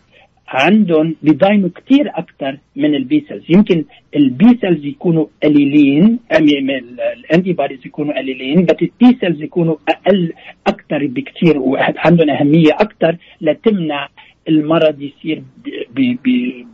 [0.50, 3.84] عندهم بيضاينوا كثير أكثر من ال B cells يمكن
[4.16, 10.32] ال B cells يكونوا قليلين ال antibodies يكونوا قليلين بس ال T cells يكونوا أقل
[10.66, 14.08] أكثر بكثير وعندهم أهمية أكثر لتمنع
[14.48, 15.42] المرض يصير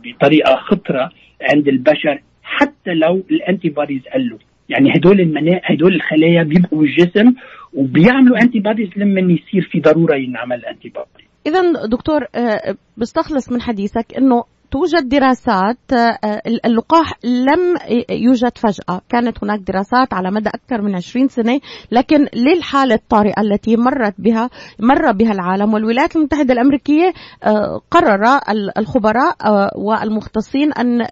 [0.03, 1.09] بطريقة خطرة
[1.41, 4.37] عند البشر حتى لو ال antibodies قلوا.
[4.69, 5.61] يعني هدول المنا...
[5.63, 7.33] هدول الخلايا بيبقوا بالجسم
[7.73, 14.43] وبيعملوا antibodies لما يصير في ضرورة ينعمل antibodies اذا دكتور آه، بستخلص من حديثك إنه
[14.71, 17.75] توجد دراسات آه، اللقاح لم
[18.09, 19.01] يوجد فجأة.
[19.09, 21.59] كانت هناك دراسات على مدى أكثر من 20 سنة
[21.91, 24.49] لكن للحالة الطارئة التي مرت بها
[24.79, 28.39] مر بها العالم والولايات المتحدة الأمريكية آه، قرر
[28.77, 31.07] الخبراء آه، والمختصين أن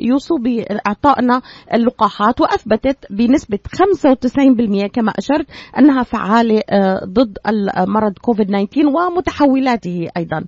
[0.00, 1.42] يوصوا بإعطائنا
[1.74, 5.46] اللقاحات وأثبتت بنسبة 95% كما أشرت
[5.78, 6.62] أنها فعالة
[7.04, 7.38] ضد
[7.78, 10.44] المرض كوفيد 19 ومتحولاته أيضا.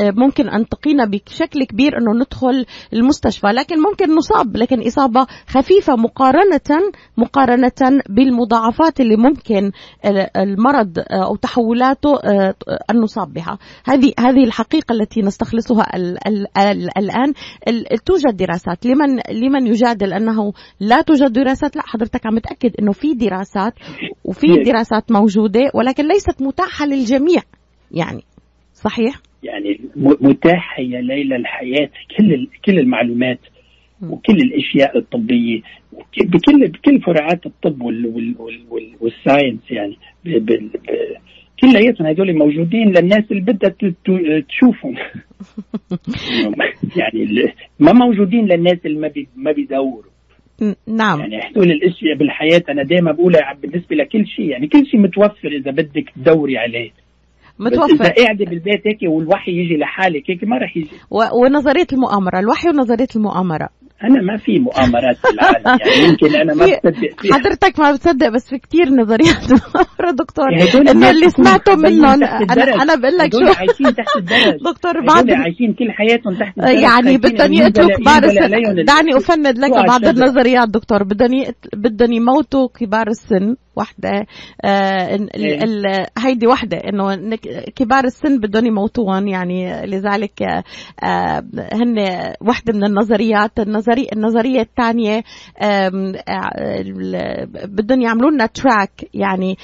[0.00, 5.96] ممكن أن تقينا بشكل كبير كبير إنه ندخل المستشفى لكن ممكن نصاب لكن إصابة خفيفة
[5.96, 9.72] مقارنة مقارنة بالمضاعفات اللي ممكن
[10.36, 12.54] المرض أو تحولاته آه،
[12.90, 13.58] أن نصاب بها.
[13.84, 15.86] هذه هذه الحقيقة التي نستخلصها
[16.98, 17.32] الآن.
[18.06, 18.86] توجد دراسات.
[18.86, 23.74] لمن لمن يجادل أنه لا توجد دراسات؟ لا حضرتك عم تأكد إنه في دراسات
[24.24, 27.42] وفي دراسات موجودة ولكن ليست متاحة للجميع.
[27.90, 28.24] يعني
[28.74, 31.90] صحيح؟ يعني متاحة يا ليلى الحياة.
[32.18, 33.40] كل كل المعلومات
[34.02, 35.60] وكل الأشياء الطبية
[36.20, 38.34] بكل بكل فروعات الطب وال وال
[38.70, 39.96] وال وال science يعني.
[41.60, 43.74] كلياتهم هدول موجودين للناس اللي بدها
[44.48, 44.94] تشوفهم.
[46.96, 50.02] يعني ما موجودين للناس اللي ما بي ما بيدوروا.
[50.86, 51.20] نعم.
[51.20, 54.44] يعني هدول الأشياء بالحياة أنا دائما بقولها بالنسبة لكل شيء.
[54.44, 56.90] يعني كل شيء متوفر إذا بدك تدوري عليه.
[57.58, 58.04] متوفر.
[58.04, 60.90] اذا قاعدة بالبيت هيك والوحي يجي لحالك هيك ما رح يجي.
[61.10, 61.22] و...
[61.42, 63.68] ونظرية المؤامرة الوحي ونظرية المؤامرة.
[64.04, 67.34] أنا ما في مؤامرات في العالم يعني يمكن أنا ما بصدق فيها.
[67.34, 70.52] حضرتك ما بتصدق بس في كثير نظريات مؤامره دكتور.
[70.52, 73.38] يعني انه اللي سمعته منهم أنا أنا بقول لك شو.
[73.58, 74.60] عايشين تحت الدرج.
[74.72, 79.86] دكتور بعد عايشين كل حياتهم تحت الدرج يعني بدهم يقتلوا كبار السن دعني أفند لك
[79.86, 81.02] بعض النظريات دكتور.
[81.02, 81.44] بدهم
[81.76, 83.56] بدهم يموتوا كبار السن.
[83.76, 84.26] وحده
[84.64, 86.06] آه إيه.
[86.18, 87.36] هيدي وحده إنه
[87.76, 91.96] كبار السن بدهم يموتوهم يعني لذلك آه هن
[92.40, 95.24] وحده من النظريات النظريه النظرية الثانية
[97.64, 99.56] بدهم يعملوا لنا تراك يعني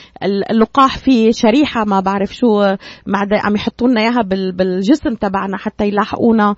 [0.51, 2.63] اللقاح فيه شريحة ما بعرف شو
[3.33, 4.23] عم يحطوا لنا إياها
[4.53, 6.55] بالجسم تبعنا حتى يلاحقونا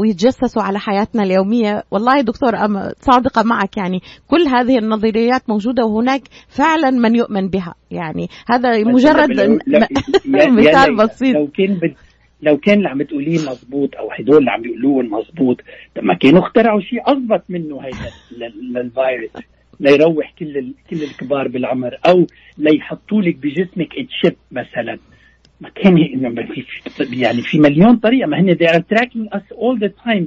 [0.00, 2.52] ويتجسسوا على حياتنا اليومية والله دكتور
[3.00, 6.22] صادقة معك يعني كل هذه النظريات موجودة وهناك
[6.66, 7.74] فعلا من يؤمن بها.
[7.90, 9.30] يعني هذا مجرد
[10.26, 11.36] مثال بسيط.
[11.36, 11.94] لو كان
[12.42, 15.60] لو كان اللي عم تقوليه مزبوط أو هدول اللي عم بيقولوه مزبوط
[16.02, 18.10] ما كانوا اخترعوا شيء اضبط منه هيدا
[18.72, 19.30] للفيروس
[19.80, 22.26] ليروح كل كل الكبار بالعمر أو
[22.58, 24.98] ليحطوا لك بجسمك تشيب مثلا.
[25.60, 28.28] ما كان في يعني في مليون طريقة.
[28.28, 30.26] ما هن they are tracking us all the time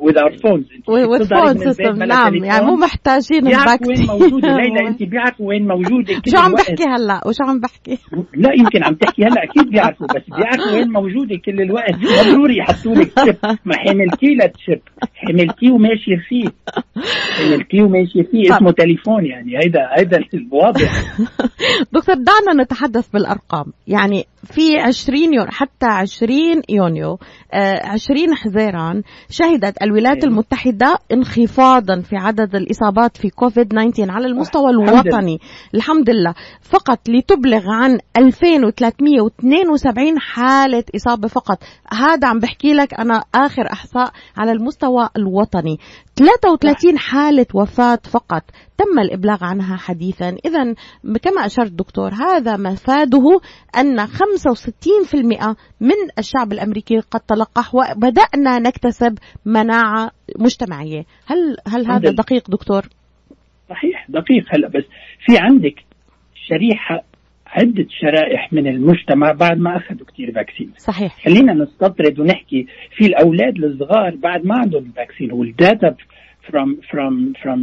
[0.00, 0.66] with our phones.
[0.86, 1.98] With phone system.
[1.98, 4.48] نعم يعني مو محتاجين بيعرفوا وين موجودة.
[4.58, 7.98] ليلى انت بيعرفوا وين موجودة؟ شو عم بحكي هلا؟ وشو عم بحكي؟
[8.34, 9.42] لا يمكن عم تحكي هلا.
[9.42, 11.94] أكيد بيعرفوا بس بيعرفوا وين موجودة كل الوقت.
[12.26, 14.80] ضروري يحطوا لك chip ما حملتيه ل chip
[15.14, 16.48] حملتيه وماشيه فيه.
[17.38, 18.56] حملتيه وماشيه فيه.
[18.56, 19.58] اسمه تليفون يعني.
[19.64, 20.92] هيدا هيدا الواضح.
[21.94, 23.72] دكتور دعنا نتحدث بالأرقام.
[23.88, 27.18] يعني في 20 يونيو حتى 20 يونيو.
[27.52, 35.38] 20 حزيران شهدت الولايات المتحدة انخفاضا في عدد الإصابات في كوفيد 19 على المستوى الوطني.
[35.74, 36.34] الحمد لله.
[36.62, 41.58] فقط لتبلغ عن 2372 حالة إصابة فقط.
[41.92, 45.78] هذا عم بحكي لك أنا آخر إحصاء على المستوى الوطني.
[46.16, 48.42] 33 حالة وفاة فقط.
[48.78, 50.36] تم الإبلاغ عنها حديثا.
[50.44, 50.74] إذا
[51.22, 53.40] كما أشرت دكتور هذا مفاده
[53.76, 61.04] أن 65% من الشعب الأمريكي قد تلقح وبدأنا نكتسب مناعة مجتمعية.
[61.26, 62.82] هل, هل هذا دقيق دكتور؟
[63.70, 64.84] صحيح دقيق هلا بس
[65.26, 65.84] في عندك
[66.48, 67.11] شريحة
[67.52, 71.24] عدة شرائح من المجتمع بعد ما أخذوا كثير vaccine صحيح.
[71.24, 75.94] خلينا نستطرد ونحكي في الأولاد الصغار بعد ما عندهم ال vaccine وال data
[76.48, 77.58] from from from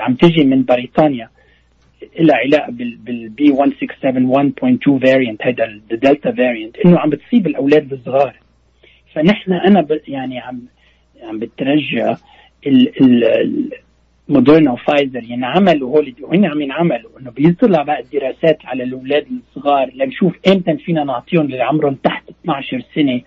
[0.00, 1.28] عم تجي من بريطانيا.
[2.20, 8.36] إلى علاقة بال B 1671.2 variant هذا ال delta variant إنه عم بتصيب الأولاد الصغار.
[9.14, 10.62] فنحن أنا يعني عم
[11.22, 12.16] عم بترجى
[14.28, 20.36] موديرنا وفايزر ينعملوا هول وهن عم ينعملوا إنه بيطلع بقى الدراسات على الأولاد الصغار لنشوف
[20.48, 23.20] إمتى فينا نعطيهم اللي عمرهم تحت 12 سنة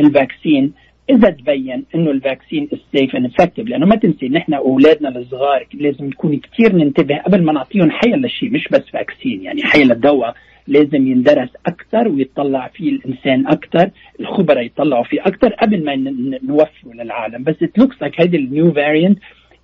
[0.00, 0.72] ال vaccine.
[1.10, 6.04] إذا تبين إنه ال vaccine safe and effective لأنه ما تنسي نحن أولادنا الصغار لازم
[6.06, 10.34] نكون كثير ننتبه قبل ما نعطيهم حيا للشيء مش بس vaccine يعني حيا للدواء.
[10.68, 15.96] لازم يندرس أكثر ويطلع فيه الإنسان أكثر الخبراء يطلعوا فيه أكثر قبل ما
[16.42, 17.44] نوفره للعالم.
[17.44, 19.18] بس it looks like هيدي ال new variant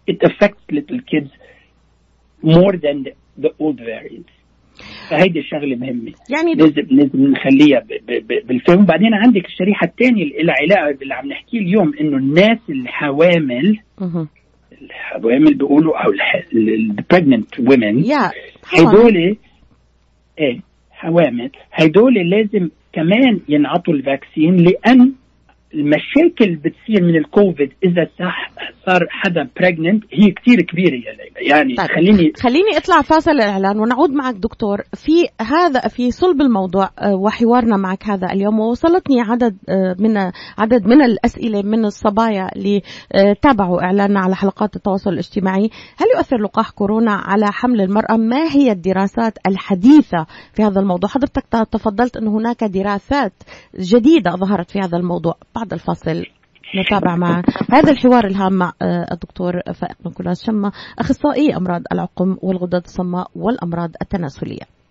[0.07, 1.31] it affects little kids
[2.43, 4.31] more than the, the old variants.
[5.11, 6.13] فهيدي الشغلة مهمة.
[6.31, 7.85] يعني لازم لازم نخليها
[8.45, 13.79] بالفهم بعدين عندك الشريحة الثانية اللي علاقة باللي عم نحكيه اليوم إنه الناس الحوامل
[14.83, 16.11] الحوامل بيقولوا أو
[16.55, 18.05] ال pregnant women
[18.65, 19.37] هدول
[20.39, 20.61] إيه
[20.91, 21.51] حوامل.
[21.73, 25.13] هدول لازم كمان ينعطوا ال vaccine لأن
[25.75, 28.53] المشاكل بتصير من الكوفيد إذا صح
[28.87, 31.49] صار حدا pregnant هي كثير كبيرة يا ليلى.
[31.51, 31.87] يعني طيب.
[31.87, 34.79] خليني خليني أطلع فاصل الإعلان ونعود معك دكتور.
[34.95, 40.17] في هذا في صلب الموضوع آه، وحوارنا معك هذا اليوم ووصلتني عدد آه، من
[40.59, 42.83] عدد من الأسئلة من الصبايا اللي
[43.13, 45.71] آه، تابعوا إعلاننا على حلقات التواصل الاجتماعي.
[45.97, 51.45] هل يؤثر لقاح كورونا على حمل المرأة؟ ما هي الدراسات الحديثة في هذا الموضوع؟ حضرتك
[51.71, 53.33] تفضلت أن هناك دراسات
[53.81, 55.37] جديدة ظهرت في هذا الموضوع.
[55.63, 56.25] بعد الفاصل
[56.77, 62.83] نتابع مع هذا الحوار الهام مع آه، الدكتور فائق نيكولاس شما أخصائي أمراض العقم والغدد
[62.85, 64.82] الصماء والأمراض التناسلية.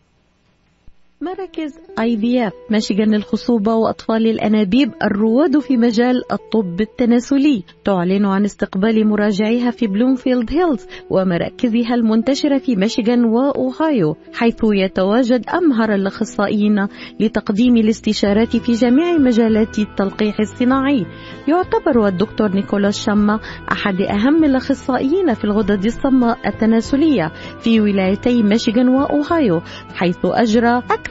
[1.22, 7.64] مراكز IVF مشيغان للخصوبة وأطفال الأنابيب الرواد في مجال الطب التناسلي.
[7.86, 15.94] تعلن عن استقبال مراجعيها في بلومفيلد هيلز ومراكزها المنتشرة في ميشيغان وأوهايو حيث يتواجد أمهر
[15.94, 16.88] الأخصائيين
[17.20, 21.06] لتقديم الاستشارات في جميع مجالات التلقيح الصناعي.
[21.48, 23.40] يعتبر الدكتور نيكولاس شما
[23.72, 29.62] أحد أهم الأخصائيين في الغدد الصماء التناسلية في ولايتي ميشيغان وأوهايو
[29.96, 31.11] حيث أجرى أكثر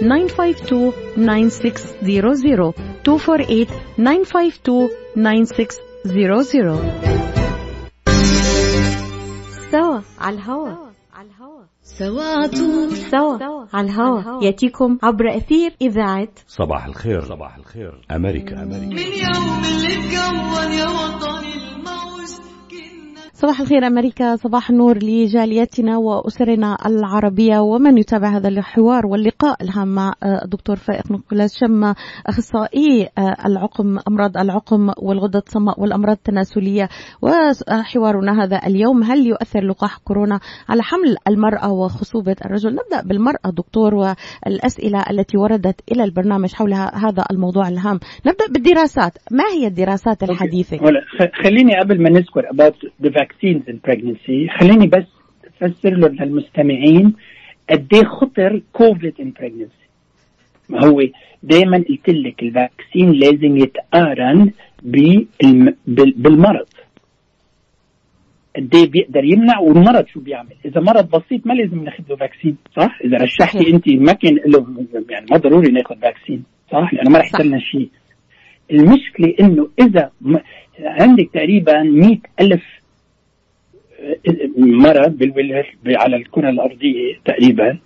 [0.00, 2.74] 952 9600
[3.06, 6.80] 248 952 9600
[9.70, 10.68] سوا على الهوا
[11.14, 11.62] على الهوا.
[11.82, 14.44] سوا طول سوا على الهوا.
[14.44, 17.20] يأتيكم عبر أثير إذاعة صباح الخير.
[17.20, 18.00] صباح الخير.
[18.10, 18.86] أمريكا أمريكا.
[18.86, 22.13] من يوم اللي اتكون يا وطني الموج كنا
[23.44, 30.12] صباح الخير أمريكا صباح النور لجاليتنا وأسرنا العربية ومن يتابع هذا الحوار واللقاء الهام مع
[30.22, 31.94] آه، الدكتور فائق نيكولاس شمة
[32.26, 36.88] أخصائي آه، العقم أمراض العقم والغده الصماء والأمراض التناسلية.
[37.22, 43.94] وحوارنا هذا اليوم هل يؤثر لقاح كورونا على حمل المرأة وخصوبة الرجل؟ نبدأ بالمرأة دكتور
[43.94, 48.00] والأسئلة التي وردت إلى البرنامج حول هذا الموضوع الهام.
[48.26, 49.12] نبدأ بالدراسات.
[49.30, 50.22] ما هي الدراسات
[51.18, 52.74] خ- خليني قبل ما نذكر about
[53.04, 54.60] the vaccines in pregnancy.
[54.60, 55.04] خليني بس
[55.62, 57.14] أفسر له للمستمعين
[57.70, 59.84] قد إيه خطر كوفيد in pregnancy.
[60.68, 61.02] ما هو
[61.42, 64.50] دائما قلت لك الفاكسين لازم يتقارن
[64.82, 66.66] بالم- بال- بالمرض.
[68.56, 70.52] قد إيه بيقدر يمنع والمرض شو بيعمل.
[70.64, 73.70] إذا مرض بسيط ما لازم ناخذ له فاكسين صح؟ إذا رشحتي.
[73.74, 74.66] انت ما كان له
[75.10, 77.26] يعني ما ضروري ناخذ فاكسين صح؟ لأنه ما رح.
[77.26, 77.88] يصير لنا شيء.
[78.70, 80.10] المشكلة إنه إذا
[80.80, 82.62] عندك تقريبا مئة ألف
[85.08, 87.78] بالولايات على الكرة الأرضية تقريبا.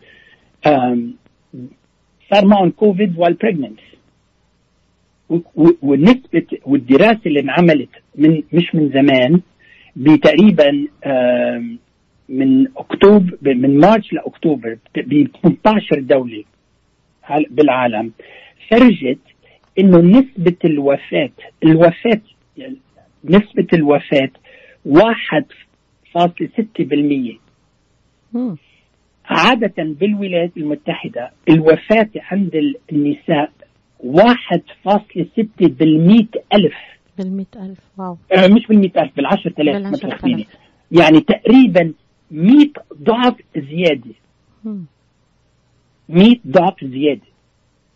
[2.30, 3.80] صار معهم كوفيد while pregnant.
[5.30, 9.40] و- و- والنسبة والدراسة اللي انعملت من مش من زمان
[9.96, 10.86] بتقريبا
[12.28, 16.44] من أكتوبر من مارس لأكتوبر ب 18 دولة
[17.24, 18.12] عال- بالعالم
[18.70, 19.18] فرجت
[19.78, 21.30] إنه نسبة الوفاه
[21.64, 22.20] الوفاه
[22.56, 22.76] يعني
[23.24, 24.30] نسبة الوفاة
[26.16, 27.38] 1.6%
[28.32, 28.56] مم.
[29.24, 33.52] عادة بالولايات المتحدة الوفاة عند النساء
[34.00, 36.74] 1.6 بالمئة ألف.
[37.18, 37.78] بالمئة ألف.
[37.98, 38.16] واو.
[38.32, 40.02] آه، مش بالمئة ألف بالعشرة آلاف.
[40.92, 41.92] يعني تقريبا
[42.30, 42.66] 100
[43.02, 44.14] ضعف زيادة.
[44.64, 44.84] مم.
[46.08, 47.26] 100 ضعف زيادة.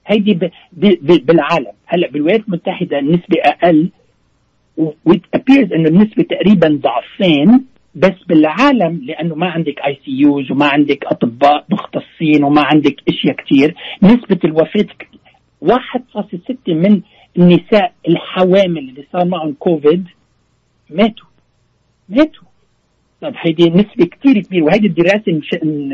[0.06, 0.50] هيدي ب...
[0.72, 0.86] ب...
[0.86, 1.26] ب...
[1.26, 1.72] بالعالم.
[1.86, 3.90] هلا بالولايات المتحدة النسبة أقل
[4.76, 7.64] وإت appears إنه النسبة تقريبا ضعفين.
[7.95, 14.38] بس بالعالم لأنه ما عندك ICUs وما عندك أطباء مختصين وما عندك أشياء كتير نسبة
[14.45, 15.09] الوفاة ك-
[15.64, 17.01] 1.6 من
[17.38, 20.05] النساء الحوامل اللي صار معهم كوفيد
[20.90, 21.26] ماتوا.
[22.09, 22.43] ماتوا.
[23.20, 25.40] طب هيدي نسبة كتير كبيرة وهيدي الدراسة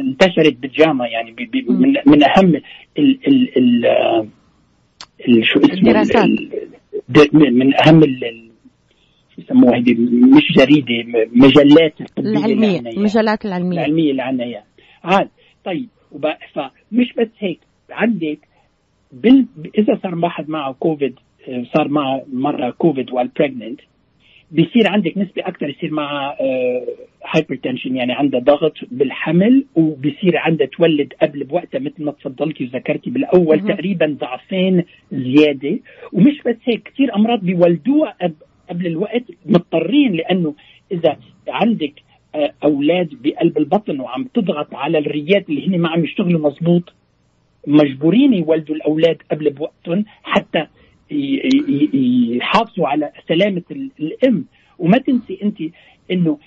[0.00, 2.54] انتشرت بالجامعة يعني ب- ب- من, من أهم
[2.98, 3.86] ال ال
[5.28, 6.24] ال شو اسمه الدراسات.
[6.24, 6.70] ال-
[7.34, 8.47] ال- من أهم ال-
[9.38, 9.94] يسموها هيدي
[10.36, 11.94] مش جريدة م- مجلات
[12.80, 12.90] إياها.
[12.90, 14.64] المجالات العلمية العلمية اللي عنا اياها
[15.04, 15.28] عاد
[15.64, 15.88] طيب
[16.54, 17.60] فمش بس هيك
[17.90, 18.38] عندك
[19.12, 19.46] بال...
[19.78, 21.14] إذا صار واحد معه كوفيد
[21.48, 23.82] آه، صار معه مرة كوفيد pregnant
[24.50, 26.36] بيصير عندك نسبة أكثر يصير معها
[27.34, 33.60] hypertension يعني عندها ضغط بالحمل وبصير عندها تولد قبل بوقتها مثل ما تفضلتي وذكرتي بالأول.
[33.68, 35.78] تقريبا ضعفين زيادة
[36.12, 38.16] ومش بس هيك كثير أمراض بيولدوها
[38.68, 40.54] قبل الوقت مضطرين لأنه
[40.92, 41.16] إذا
[41.48, 41.92] عندك
[42.34, 46.92] آه، أولاد بقلب البطن وعم تضغط على الريات اللي هن ما عم يشتغلوا مزبوط
[47.66, 50.66] مجبورين يولدوا الأولاد قبل بوقتهم حتى
[52.36, 54.44] يحافظوا على سلامة ال- الأم.
[54.78, 55.58] وما تنسي أنت
[56.10, 56.38] إنه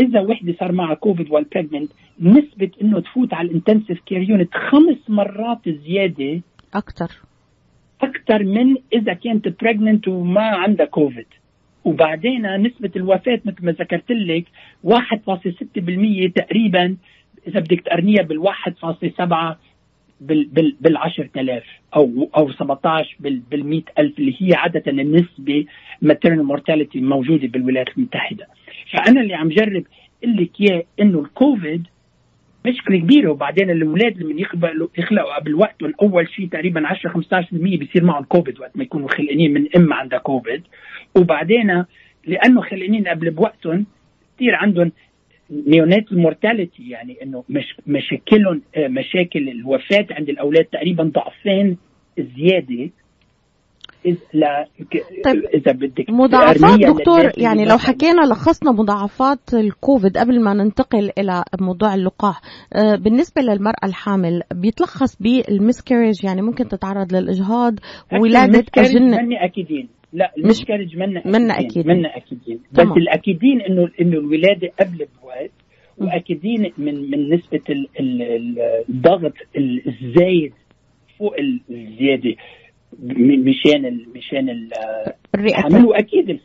[0.00, 1.90] إذا وحدة صار معها كوفيد وال pregnant
[2.20, 6.40] نسبة إنه تفوت على ال intensive care unit خمس مرات زيادة
[6.74, 7.10] أكثر
[8.02, 11.26] أكثر من إذا كانت pregnant وما عندها كوفيد.
[11.84, 14.44] وبعدين نسبة الوفاة مثل ما ذكرت لك
[14.86, 16.96] 1.6% تقريبا
[17.46, 19.56] إذا بدك تقرنيها بال 1.7
[20.20, 21.64] بال بال بال 10000
[21.96, 25.64] أو أو 17 بال بال 100000 اللي هي عادة النسبة
[26.04, 28.46] maternal mortality موجودة بالولايات المتحدة.
[28.92, 29.84] فأنا اللي عم جرب
[30.24, 31.86] أقول لك إياه إنه الكوفيد
[32.66, 38.04] مشكلة كبيرة وبعدين الأولاد لما يخلقوا يخلقوا قبل وقتهم أول شيء تقريبا 10 15% بيصير
[38.04, 40.62] معهم كوفيد وقت ما يكونوا خلقانين من أم عندها كوفيد
[41.16, 41.84] وبعدين
[42.26, 43.86] لأنه خلقانين قبل بوقتهم
[44.36, 44.92] كثير عندهم
[45.66, 51.76] neonate mortality يعني إنه مش مشاكلهم آه، مشاكل الوفاة عند الأولاد تقريبا ضعفين
[52.18, 52.90] زيادة
[54.32, 54.66] لا
[55.24, 57.78] طيب، إذا بدك مضاعفات دكتور يعني لو.
[57.78, 62.40] حكينا لخصنا مضاعفات الكوفيد قبل ما ننتقل إلى موضوع اللقاح
[62.74, 67.74] آه، بالنسبة للمرأة الحامل بيتلخص بالمسكريج يعني ممكن تتعرض للإجهاض
[68.20, 71.96] ولاده اجنه أكيدين لا المسكرج منا منا أكيدين.
[71.96, 72.60] منا أكيدين.
[72.72, 72.96] بس تمام.
[72.98, 75.50] الأكيدين انه إنه الولادة قبل بوقت
[75.98, 78.58] وأكيدين من من نسبة ال- ال-
[78.88, 79.32] الضغط
[79.86, 80.52] الزايد
[81.18, 81.34] فوق
[81.70, 82.34] الزيادة.
[83.02, 84.68] مشان مشان ال-
[85.34, 86.38] الرئتين الحمل واكيد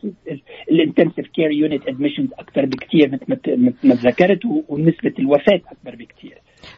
[0.72, 4.40] ال intensive care unit admissions أكثر بكثير مثل ما ذكرت
[4.70, 6.38] ونسبة الوفاة أكبر بكثير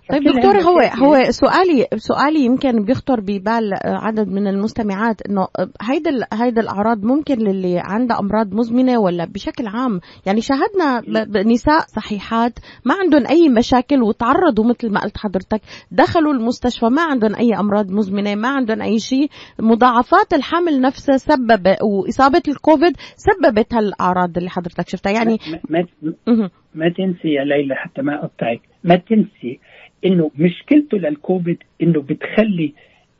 [0.09, 5.47] طيب دكتور هو هو سؤالي سؤالي يمكن بيخطر ببال عدد من المستمعات إنه
[5.81, 12.59] هيدا هيدا الأعراض ممكن للي عندها أمراض مزمنة ولا بشكل عام؟ يعني شاهدنا بنساء صحيحات
[12.85, 15.61] ما عندهم أي مشاكل وتعرضوا مثل ما قلت حضرتك
[15.91, 19.29] دخلوا المستشفى ما عندهم أي أمراض مزمنة ما عندهم أي شيء.
[19.59, 25.11] مضاعفات الحمل نفسها سبب وإصابة الكوفيد سببت هالأعراض اللي حضرتك شفتها.
[25.11, 25.37] يعني
[25.69, 25.85] ما,
[26.27, 26.49] ما.
[26.75, 29.59] ما تنسي يا ليلى حتى ما اقطعك ما تنسي
[30.05, 32.73] إنه مشكلته للكوفيد إنه بتخلي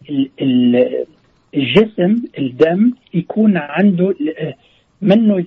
[0.10, 1.06] ال ال
[1.56, 4.16] الجسم الدم يكون عنده
[5.02, 5.46] منه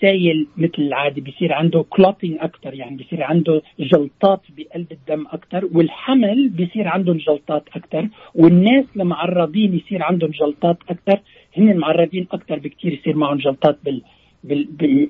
[0.00, 6.48] سايل مثل العادي بيصير عنده clotting أكثر يعني بيصير عنده جلطات بقلب الدم أكثر والحمل
[6.48, 11.20] بيصير عندهم جلطات أكثر والناس المعرضين يصير عندهم جلطات أكثر
[11.56, 14.02] هن معرضين أكثر بكثير يصير معهم جلطات بال-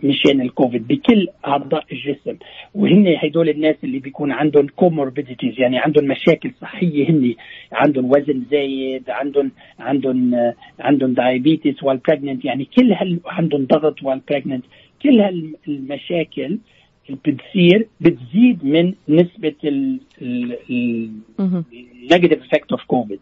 [0.03, 2.37] مشان الكوفيد بكل أعضاء الجسم.
[2.74, 7.34] وهن هدول الناس اللي بيكون عندهم comorbidities يعني عندهم مشاكل صحية هن
[7.72, 14.01] عندهم وزن زايد عندهم عندهم عندهم diabetes pregnant يعني كل هال عندهم ضغط
[14.32, 14.62] pregnant.
[15.03, 16.59] كل هالمشاكل
[17.09, 19.55] اللي بتصير بتزيد من نسبة.
[22.03, 23.20] ال negative effect of كوفيد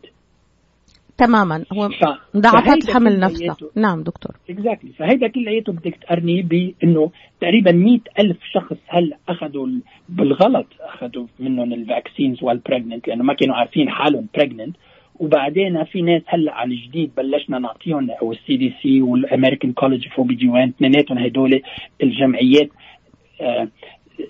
[1.19, 1.65] تماما.
[1.73, 1.89] هو
[2.35, 3.57] مضاعفات الحمل نفسها.
[3.77, 4.33] نعم دكتور.
[4.51, 7.11] exactly فهيدا كلياته بدك تقرنيه بإنه
[7.41, 13.25] تقريبا مئة ألف شخص هلأ أخذوا ال- بالغلط أخذوا منهم ال vaccines وال pregnant لأنه
[13.25, 14.77] ما كانوا عارفين حالهم pregnant
[15.21, 20.27] وبعدين في ناس هلأ عن جديد بلشنا نعطيهم أو ال CDC وال American College of
[20.27, 21.62] OB-GYN اثنيناتهم هدول
[22.03, 22.71] الجمعيات.
[23.41, 23.69] آه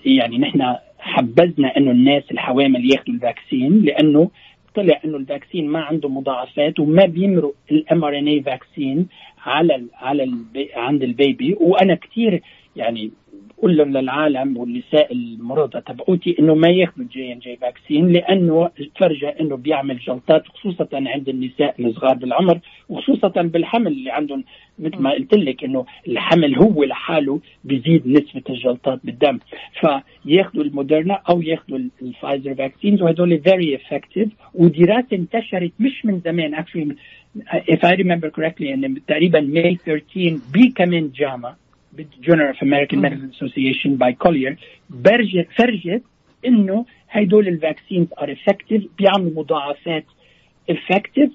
[0.05, 4.29] يعني نحن حبذنا إنه الناس الحوامل ياخذوا ال vaccine لأنه
[4.75, 9.07] طلع إنه ال vaccine ما عنده مضاعفات وما بيمرق ال mRNA vaccine
[9.45, 11.55] على ال على ال ba- عند ال baby.
[11.59, 12.41] وأنا كثير
[12.75, 13.11] يعني
[13.65, 19.97] بقول لهم للعالم والنساء المرضى تبعوتي إنه ما ياخذوا J&J vaccine لأنه تفرجى إنه بيعمل
[19.97, 22.59] جلطات خصوصا عند النساء الصغار بالعمر
[22.89, 24.43] وخصوصا بالحمل اللي عندهم
[24.79, 29.39] مثل ما قلت لك إنه الحمل هو لحاله بيزيد نسبة الجلطات بالدم.
[29.79, 36.55] فياخذوا الموديرنا أو ياخذوا الفايزر vaccines وهدول very effective ودراسة انتشرت مش من زمان.
[36.55, 36.95] Actually
[37.73, 41.55] if I remember correctly ان تقريبا May 13 بكمان JAMA
[41.97, 44.57] بال Journal of American Medical Association by Collier
[45.57, 46.03] فرجت
[46.45, 50.05] إنه هدول ال vaccines are effective بيعملوا مضاعفات
[50.69, 51.31] effective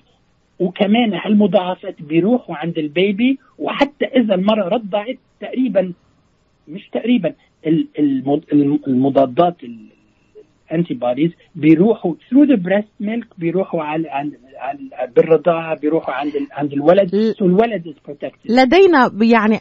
[0.59, 5.93] وكمان هالمضاعفات بيروحوا عند ال baby؟ وحتى إذا المراه رضعت تقريبا
[6.69, 7.35] مش تقريبا
[8.87, 9.57] المضادات
[10.71, 14.33] ال antibodies بيروحوا through the breast milk بيروحوا على عند
[15.17, 17.09] بالرضاعة بيروحوا عند عند الولد.
[17.39, 19.59] So الولد is protected لدينا يعني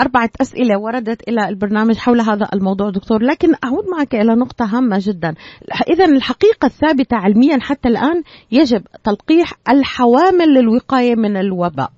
[0.00, 3.22] أربعة أسئلة وردت إلى البرنامج حول هذا الموضوع دكتور.
[3.22, 5.34] لكن أعود معك إلى نقطة هامة جدا.
[5.92, 8.22] إذا الحقيقة الثابتة علميا حتى الآن
[8.52, 11.90] يجب تلقيح الحوامل للوقاية من الوباء.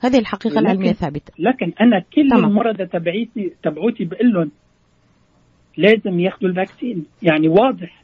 [0.00, 2.44] هذه الحقيقة لكن العلمية ثابتة لكن أنا كل.
[2.44, 4.50] المرضى تبعيتي تبعوتي بقول لهم
[5.76, 7.06] لازم ياخذوا ال vaccine.
[7.22, 8.02] يعني واضح.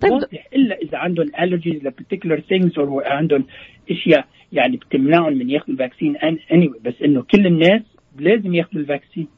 [0.00, 0.46] طيب واضح.
[0.56, 3.44] إلا إذا عندهم allergies ل particular things أو عندهم
[3.90, 6.82] أشياء يعني بتمنعهم من ياخذوا ال vaccine anyway.
[6.84, 7.82] بس إنه كل الناس
[8.18, 9.28] لازم ياخذوا الفاكسين.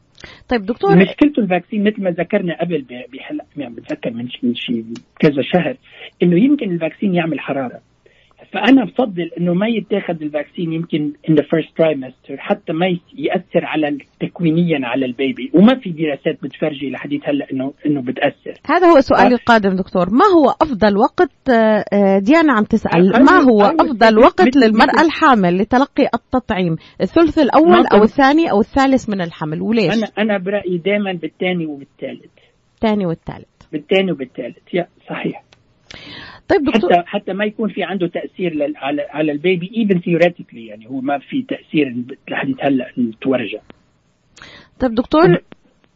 [0.49, 4.85] طيب دكتور مشكلته ال vaccine مثل ما ذكرنا قبل بحلقة يعني بتذكر من شيء
[5.21, 5.77] كذا شهر
[6.23, 7.81] إنه يمكن ال vaccine يعمل حرارة.
[8.53, 12.87] فأنا بفضل إنه ما يتاخذ الفاكسين يمكن in the first trimester حتى ما
[13.19, 18.55] يأثر على تكوينيا على البيبي وما في دراسات بتفرجي لحديث هلأ انه إنه بتأثر.
[18.67, 19.35] هذا هو سؤالي.
[19.35, 20.07] القادم دكتور.
[20.11, 25.57] ما هو أفضل وقت آه، آه، ديانا عم أنا- ما هو مثل- وقت مثل- الحامل
[25.59, 31.13] لتلقي التطعيم؟ الثلث أو كنت- الثاني أو الثالث من الحمل وليش؟ أنا أنا برأيي دائما
[31.13, 32.33] بالثاني وبالثالث.
[32.75, 33.47] الثاني والثالث.
[33.73, 34.75] بالثاني وبالثالث.
[34.75, 35.43] يا صحيح.
[36.49, 36.91] طيب دكتور.
[36.93, 40.87] حتى حتى ما يكون في عنده تأثير لل- على على ال baby even theoretically يعني
[40.91, 41.95] هو ما في تأثير
[42.31, 42.87] لحديث هلأ
[43.23, 43.59] تورجى
[44.81, 45.23] طيب دكتور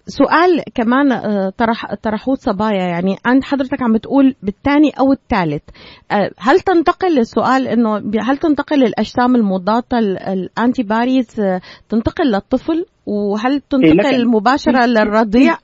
[0.08, 2.86] سؤال كمان آه، طرح طرحوه صبايا.
[2.88, 5.62] يعني عند حضرتك عم بتقول بالثاني أو الثالث
[6.10, 12.84] آه، هل تنتقل السؤال إنه هل تنتقل الاجسام المضادة ال- ال antibodies آه، تنتقل للطفل؟
[13.06, 15.54] وهل تنتقل لكن- مباشرة للرضيع؟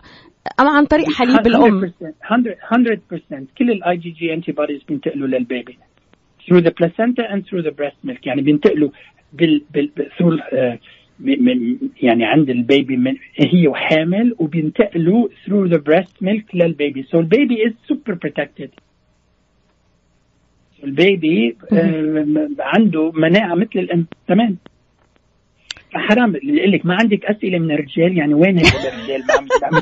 [0.60, 1.80] ام عن طريق حليب الأم.
[1.80, 1.92] 100%
[2.32, 5.78] 100% كل ال IgG antibodies بينتقلوا لل baby.
[6.44, 8.26] Through the placenta and through the breast milk.
[8.26, 8.90] يعني بينتقلوا
[9.32, 10.78] بال بال through uh,
[12.02, 17.02] يعني عند ال baby من هي وحامل وبينتقلوا through the breast milk لل baby.
[17.02, 18.70] So ال baby is super protected.
[20.84, 24.56] ال baby آه عنده مناعة مثل الام تمام؟
[25.94, 29.22] حرام يقول لك ما عندك أسئلة من الرجال يعني وين هيك الرجال؟
[29.64, 29.78] عم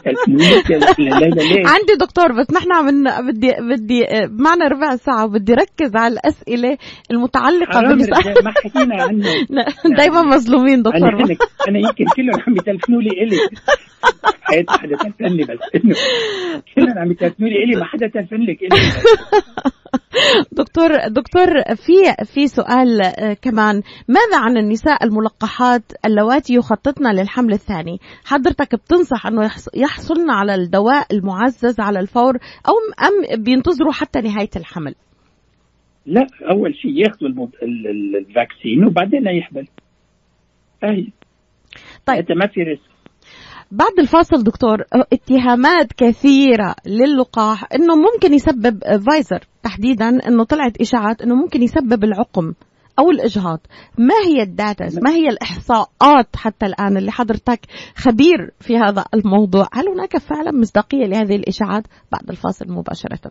[1.66, 6.78] عندي دكتور بس نحن عم بدي بدي معنا ربع ساعة وبدي ركز على الأسئلة
[7.10, 9.24] المتعلقة بالنساء ما حكينا عنه.
[9.98, 11.08] دايما مظلومين دكتور.
[11.08, 11.36] أنا
[11.68, 13.36] أنا يمكن كلهم عم يتلفنوا لي إلي.
[14.42, 15.58] حياتي حدا تلفن لي بس.
[15.74, 15.94] إنه
[16.76, 18.80] كلهم عم يتلفنوا لي إلي ما حدا تلفن لك إلي.
[20.60, 23.00] دكتور دكتور في في سؤال
[23.42, 23.82] كمان.
[24.08, 31.80] ماذا عن النساء الملقحات اللواتي يخططن للحمل الثاني؟ حضرتك بتنصح أنه يحصلن على الدواء المعزز
[31.80, 32.34] على الفور
[32.68, 32.74] أو
[33.06, 34.94] أم بينتظروا حتى نهاية الحمل؟
[36.06, 39.68] لا أول شيء ياخذوا ال vaccine وبعدين يحمل.
[40.84, 41.06] اهي
[42.06, 42.32] طيب.
[42.32, 42.89] ما في risk.
[43.72, 51.34] بعد الفاصل دكتور اتهامات كثيرة للقاح إنه ممكن يسبب فايزر تحديدا إنه طلعت إشاعات إنه
[51.34, 52.52] ممكن يسبب العقم
[52.98, 53.60] أو الإجهاض.
[53.98, 57.60] ما هي الداتاز ما هي الإحصاءات حتى الآن اللي حضرتك
[57.96, 63.30] خبير في هذا الموضوع؟ هل هناك فعلا مصداقية لهذه الإشاعات؟ بعد الفاصل مباشرة.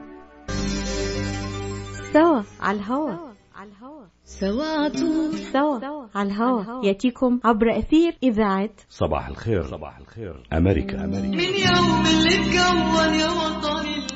[2.13, 3.31] سوا على الهوا.
[4.23, 4.89] سوا
[5.53, 6.85] سوا على الهوا.
[6.85, 9.63] يأتيكم عبر أثير إذاعة صباح الخير.
[9.63, 10.43] صباح الخير.
[10.53, 11.27] أمريكا أمريكا.
[11.27, 14.07] من يوم اللي اتكون يا وطني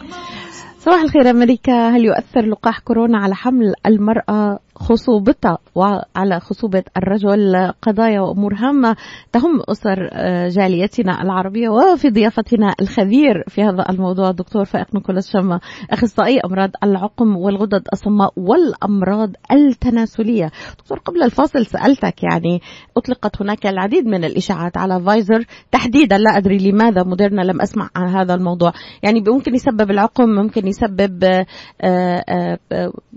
[0.77, 1.89] صباح الخير أمريكا.
[1.89, 8.95] هل يؤثر لقاح كورونا على حمل المرأة خصوبتها وعلى خصوبة الرجل قضايا وأمور هامة.
[9.31, 10.09] تهم أسر
[10.47, 15.59] جاليتنا العربية وفي ضيافتنا الخبير في هذا الموضوع الدكتور فائق نيكولاس شما
[15.91, 20.51] أخصائي أمراض العقم والغدد الصماء والأمراض التناسلية.
[20.79, 22.61] دكتور قبل الفاصل سألتك يعني
[22.97, 25.45] أطلقت هناك العديد من الإشاعات على فايزر.
[25.71, 28.71] تحديدا لا أدري لماذا موديرنا لم أسمع عن هذا الموضوع.
[29.03, 31.23] يعني ممكن يسبب العقم ممكن يسبب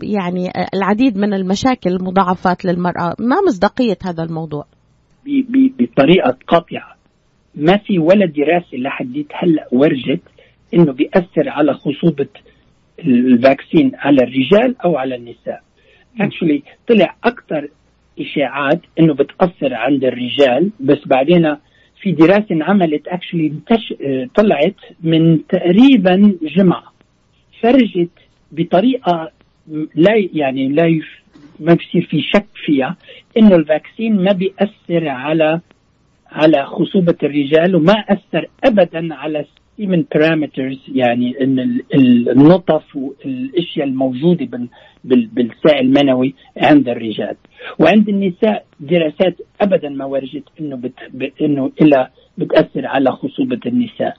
[0.03, 3.17] يعني العديد من المشاكل المضاعفات للمرأة.
[3.19, 4.67] ما مصداقية هذا الموضوع؟
[5.79, 6.97] بطريقة قاطعة.
[7.55, 10.21] ما في ولا دراسة لحديت هلأ ورجت
[10.75, 12.29] إنه بيأثر على خصوبة
[12.99, 15.63] ال vaccine على الرجال أو على النساء.
[16.21, 17.69] actually طلع أكثر
[18.21, 21.57] إشاعات إنه بتأثر عند الرجال بس بعدين
[22.03, 23.53] في دراسة انعملت actually
[24.35, 26.93] طلعت من تقريبا جمعة.
[27.63, 28.11] فرجت
[28.53, 29.31] بطريقة
[29.95, 31.01] لا يعني لا
[31.61, 32.97] ما بصير في شك فيها
[33.37, 35.61] إنه ال vaccine ما بيأثر على
[36.31, 39.45] على خصوبة الرجال وما أثر أبدا على
[39.79, 41.81] semen parameters يعني إن
[42.29, 44.69] النطف والأشياء الموجودة
[45.05, 47.37] بالسائل المنوي عند الرجال.
[47.79, 50.81] وعند النساء دراسات ابدا ما ورجت إنه
[51.41, 54.17] إنه الا بتأثر على خصوبة النساء.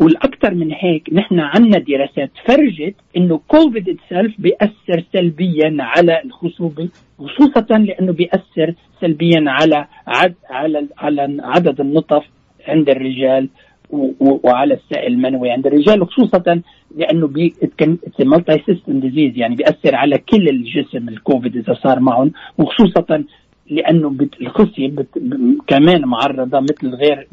[0.00, 6.88] والأكثر من هيك نحن عندنا دراسات فرجت إنه كوفيد itself بيأثر سلبيا على الخصوبة
[7.18, 12.24] خصوصا لأنه بيأثر سلبيا على عد على على عدد النطف
[12.68, 13.48] عند الرجال
[14.20, 16.62] وعلى السائل المنوي عند الرجال وخصوصا
[16.96, 17.54] لأنه بي
[18.20, 23.24] multi-system disease يعني بيأثر على كل الجسم الكوفيد إذا صار معهم وخصوصا
[23.70, 24.88] لأنه الخصية
[25.66, 27.28] كمان معرضة مثل غير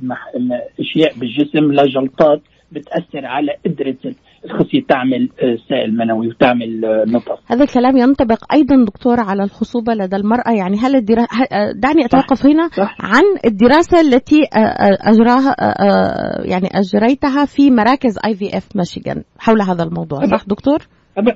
[0.80, 4.16] أشياء بالجسم لجلطات بتأثر على قدرة
[4.46, 5.30] الخصية تعمل
[5.70, 7.40] سائل منوي وتعمل نطف.
[7.48, 11.28] هذا الكلام ينطبق أيضا دكتور على الخصوبة لدى المرأة يعني هل الدرا...
[11.76, 12.98] دعني أتوقف هنا صح.
[13.00, 14.42] عن الدراسة التي
[15.02, 15.56] أجراها
[16.46, 20.80] يعني أجريتها في مراكز IVF ميشيغان حول هذا الموضوع صح دكتور؟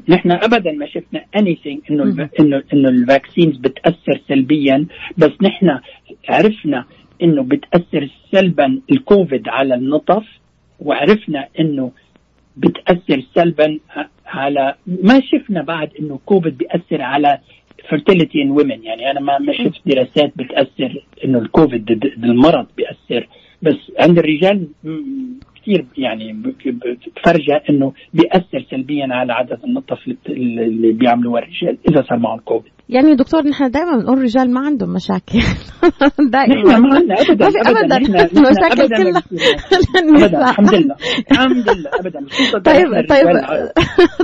[0.10, 4.86] نحن ابدا ما شفنا anything إنه إنه إنه ال vaccines بتأثر سلبيا
[5.18, 5.80] بس نحن
[6.30, 6.86] عرفنا
[7.24, 10.26] إنه بتأثر سلبا الكوفيد على النطف
[10.80, 11.92] وعرفنا إنه
[12.58, 13.80] بتأثر سلبا
[14.26, 17.40] على ما شفنا بعد إنه كوفيد بيأثر على
[17.90, 18.84] fertility in women.
[18.84, 23.28] يعني أنا ما ما شفت دراسات بتأثر إنه الكوفيد المرض بيأثر.
[23.62, 24.68] بس عند الرجال
[25.62, 26.34] كثير يعني
[26.66, 33.16] بتفرجها إنه بيأثر سلبيا على عدد النطف اللي بيعملوها الرجال إذا صار معهم كوفيد يعني
[33.16, 35.40] دكتور نحن دائما بنقول الرجال ما عندهم مشاكل.
[36.36, 36.80] دائما.
[36.80, 37.98] ما عندنا ابدا ما في ابدا.
[37.98, 39.24] المشاكل كلها.
[40.26, 40.96] ابدا الحمد لله.
[41.32, 42.20] الحمد لله ابدا.
[42.66, 43.28] طيب طيب.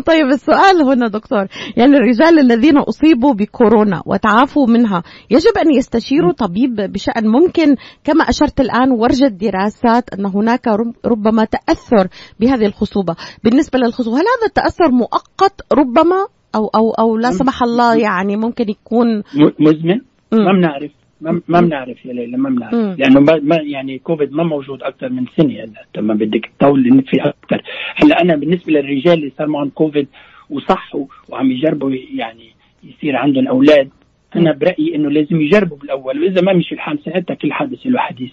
[0.06, 1.48] طيب السؤال هنا دكتور.
[1.78, 7.76] يعني الرجال الذين أصيبوا بكورونا وتعافوا منها يجب أن يستشيروا طبيب بشأن ممكن.
[8.04, 10.68] كما أشرت الآن ورجت دراسات أن هناك
[11.06, 12.08] ربما تأثر
[12.40, 13.16] بهذه الخصوبة.
[13.44, 18.70] بالنسبة للخصوبة هل هذا التأثر مؤقت؟ ربما أو أو أو لا سمح الله يعني ممكن
[18.70, 19.24] يكون
[19.60, 20.02] مزمن
[20.32, 20.92] ما بنعرف.
[21.22, 23.00] ما بنعرف يا ليلى ما بنعرف.
[23.00, 26.02] لأنه ما يعني كوفيد ما موجود أكثر من سنة هلا.
[26.02, 27.62] ما بدك تطول في أكثر.
[27.96, 30.08] هلا أنا بالنسبة للرجال اللي صار معهم كوفيد
[30.50, 32.50] وصحوا وعم يجربوا يعني
[32.84, 33.90] يصير عندهم أولاد
[34.36, 36.20] أنا برأيي إنه لازم يجربوا بالأول.
[36.20, 38.32] وإذا ما مشي الحال ساعتها كل حادث له حديث.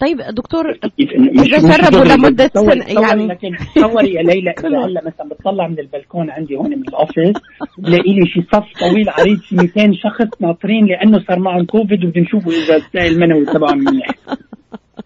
[0.00, 0.70] طيب دكتور
[1.00, 6.30] اذا جربوا لمده سنة؟ يعني لكن تصوري يا ليلى إذا هلا مثلا بتطلع من البلكون
[6.30, 7.36] عندي هون من الأوفيس
[7.78, 12.24] بلاقي لي شي صف طويل عريض شي 200 شخص ناطرين لأنه صار معهم كوفيد وبدهم
[12.24, 14.08] يشوفوا إذا السائل المنوي تبعهم منيح.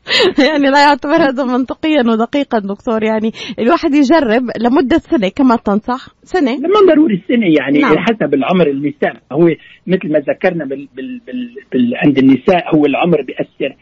[0.48, 6.08] يعني لا يعتبر هذا منطقيا ودقيقا دكتور يعني الواحد يجرب لمدة سنة كما تنصح.
[6.22, 7.98] سنة؟ ما ضروري السنة يعني نعم.
[7.98, 9.16] حسب العمر النساء.
[9.32, 9.48] هو
[9.86, 13.76] مثل ما ذكرنا بال بال بال بال عند النساء هو العمر بيأثر.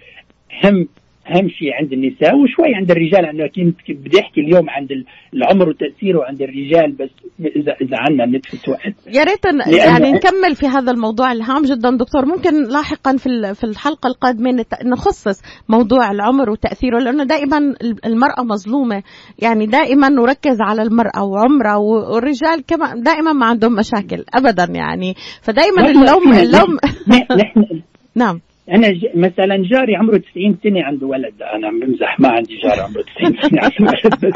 [0.64, 0.88] هم
[1.30, 4.88] اهم شيء عند النساء وشوي عند الرجال لأنه أكيد بدي أحكي اليوم عند
[5.34, 9.44] العمر وتاثيره عند الرجال بس اذا إذا عندنا نتفه وقت يا ريت
[9.84, 11.90] يعني نكمل في هذا الموضوع الهام جدا.
[11.90, 17.74] دكتور ممكن لاحقا في في الحلقة القادمة نخصص موضوع العمر وتأثيره لأنه دائما
[18.06, 19.02] المرأة مظلومة.
[19.38, 25.14] يعني دائما نركز على المرأة وعمرها والرجال كما دائما ما عندهم مشاكل ابدا يعني.
[25.42, 26.78] فدائما اللوم اللوم
[27.08, 27.82] نحن
[28.22, 28.40] نعم.
[28.70, 29.06] أنا ج...
[29.14, 31.42] مثلا جاري عمره 90 سنة عنده ولد.
[31.42, 34.32] أنا بمزح ما عندي جار عمره 90 سنة عشان بس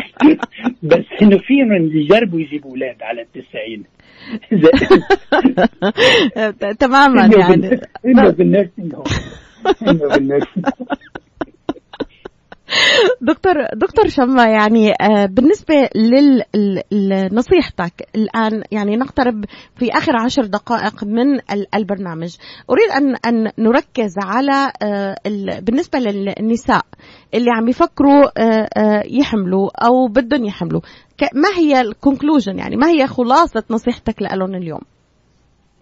[0.83, 3.85] بس إنه فيهم يجربوا يجيبوا أولاد على ال 90
[6.79, 7.81] تماما يعني.
[8.07, 9.05] إنه بال nursing home
[9.89, 10.67] إنه بال nursing
[13.21, 14.93] دكتور دكتور شما يعني
[15.29, 15.89] بالنسبة
[16.93, 19.45] لنصيحتك الآن يعني نقترب
[19.77, 21.41] في آخر عشر دقائق من
[21.75, 22.37] البرنامج.
[22.71, 24.73] أريد أن أن نركز على
[25.63, 26.83] بالنسبة للنساء
[27.35, 28.25] اللي عم يفكروا
[29.07, 30.81] يحملوا أو بدهم يحملوا.
[31.35, 34.81] ما هي الكونكلوجن يعني ما هي خلاصة نصيحتك لهم اليوم؟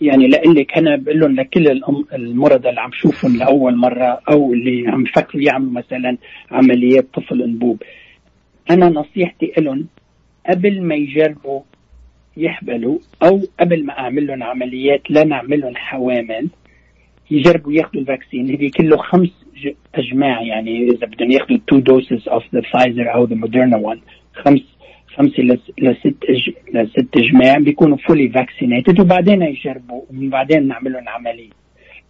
[0.01, 1.83] يعني لك أنا بقول لهم لكل
[2.15, 6.17] المرضى اللي عم شوفهم لأول مرة أو اللي عم يفكروا يعملوا مثلا
[6.51, 7.83] عمليات طفل أنبوب.
[8.71, 9.87] أنا نصيحتي لهم
[10.49, 11.61] قبل ما يجربوا
[12.37, 16.49] يحبلوا أو قبل ما أعمل لهم عمليات لا نعمل لهم حوامل
[17.31, 18.51] يجربوا ياخذوا ال vaccine.
[18.51, 19.31] هذه كله خمس
[19.95, 24.01] أجماع يعني إذا بدهم ياخذوا two doses of the فايزر أو the موديرنا 1
[24.33, 24.78] خمس
[25.19, 26.15] خمسة لست
[26.75, 31.51] لست جماع بيكونوا fully vaccinated وبعدين يجربوا وبعدين نعمل لهم عملية.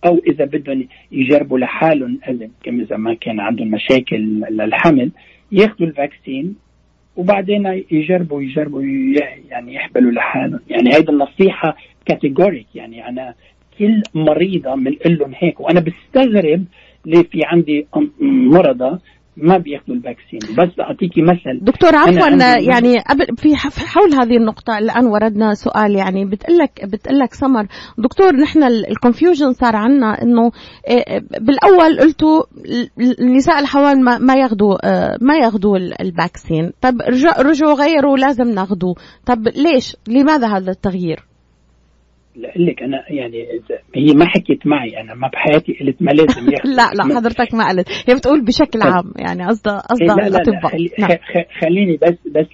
[0.07, 2.19] أو إذا بدهم يجربوا لحالهم
[2.65, 5.11] كم إذا ما كان عندهم مشاكل للحمل
[5.53, 6.57] ياخذوا ال vaccine
[7.17, 8.83] وبعدين يجربوا يجربوا
[9.51, 10.61] يعني يحبلوا لحالهم.
[10.69, 13.35] يعني هيدي النصيحة categoric يعني أنا
[13.79, 15.61] كل مريضة بنقول لهم هيك.
[15.61, 16.65] وأنا بستغرب
[17.07, 17.87] ليه في عندي
[18.21, 18.99] مرضى
[19.43, 20.39] ما بياخذوا ال vaccine.
[20.59, 21.64] بس اعطيكي مثل.
[21.64, 22.28] دكتور عفوا
[22.59, 27.66] يعني قبل في حول هذه النقطة الآن وردنا سؤال يعني بتقول لك بتقول لك سمر
[27.99, 30.51] دكتور نحن ال confusion صار عندنا إنه
[31.41, 32.43] بالأول قلتوا
[33.20, 34.76] النساء الحوامل ما, ياخذوا
[35.24, 36.72] ما ياخذوا الفاكسين.
[36.80, 36.95] طب
[37.39, 38.95] رجعوا غيروا لازم ناخذوه
[39.26, 41.24] طب ليش؟ لماذا هذا التغيير؟
[42.37, 43.47] لك أنا يعني
[43.95, 47.68] هي ما حكيت معي أنا ما بحياتي قلت ما لازم ياخذ لا لا حضرتك ما
[47.68, 47.89] قلت.
[48.11, 51.16] هي بتقول بشكل عام يعني قصدها قصدها لا لا, لا خلي نعم.
[51.61, 52.47] خليني بس بس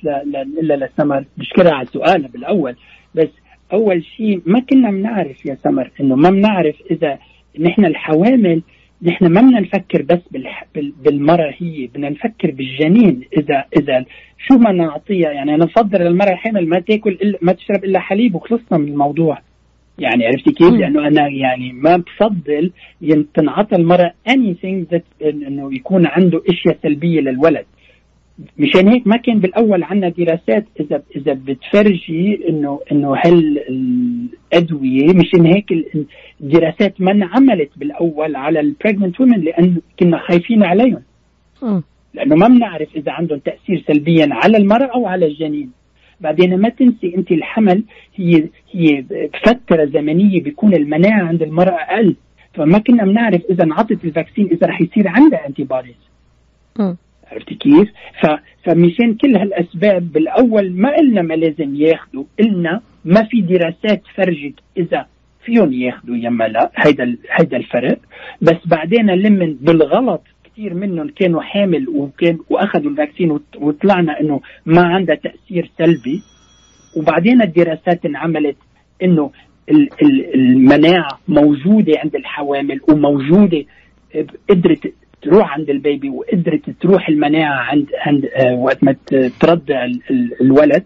[0.62, 1.24] إلا لسمر.
[1.36, 2.76] بشكرها على سؤالها بالأول.
[3.14, 3.28] بس
[3.72, 7.18] أول شيء ما كنا بنعرف يا سمر إنه ما بنعرف إذا
[7.60, 8.62] نحن الحوامل
[9.02, 10.66] نحن ما بدنا نفكر بس بالح...
[11.04, 13.20] بالمرأة هي بدنا نفكر بالجنين.
[13.36, 14.04] إذا إذا
[14.38, 18.34] شو ما نعطيها؟ يعني أنا بفضل المرأة الحامل ما تاكل إلا ما تشرب إلا حليب
[18.34, 19.38] وخلصنا من الموضوع.
[19.98, 22.70] يعني عرفتي كيف؟ لأنه أنا يعني ما بفضل
[23.34, 27.64] تنعطى المرأة anything that إنه يكون عنده إشياء سلبية للولد.
[28.58, 33.60] مشان هيك ما كان بالأول عندنا دراسات اذا إذا بتفرجي انه إنه هل
[34.52, 35.66] ادويه مشان هيك
[36.40, 41.02] الدراسات ما انعملت بالأول على ال pregnant women لأن كنا خايفين عليهم.
[42.14, 45.70] لأنه ما بنعرف إذا عندهم تأثير سلبيا على المرأة أو على الجنين.
[46.24, 49.04] بعدين ما تنسي أنت الحمل هي هي
[49.46, 52.16] فترة زمنية بيكون المناعة عند المرأة أقل
[52.54, 55.94] فما كنا بنعرف إذا انعطت ال vaccine إذا رح يصير عندها antibodies
[57.32, 57.88] عرفتي كيف؟
[58.22, 58.26] ف...
[58.64, 65.06] فمشان كل هالأسباب بالأول ما قلنا ما لازم ياخذوا، قلنا ما في دراسات فرجت إذا
[65.44, 67.16] فيهم ياخذوا يما لا، هيدا.
[67.30, 67.98] هيدا الفرق،
[68.42, 70.22] بس بعدين لمن بالغلط
[70.54, 76.22] كثير منهم كانوا حامل وكان وأخذوا الفاكسين وطلعنا إنه ما عندها تأثير سلبي.
[76.96, 78.56] وبعدين الدراسات انعملت
[79.02, 79.30] إنه
[80.34, 83.64] المناعة موجودة عند الحوامل وموجودة
[84.50, 84.92] قدرت
[85.22, 88.96] تروح عند البيبي وقدرت تروح المناعة عند عند آه وقت ما
[89.40, 89.86] ترضع
[90.40, 90.84] الولد.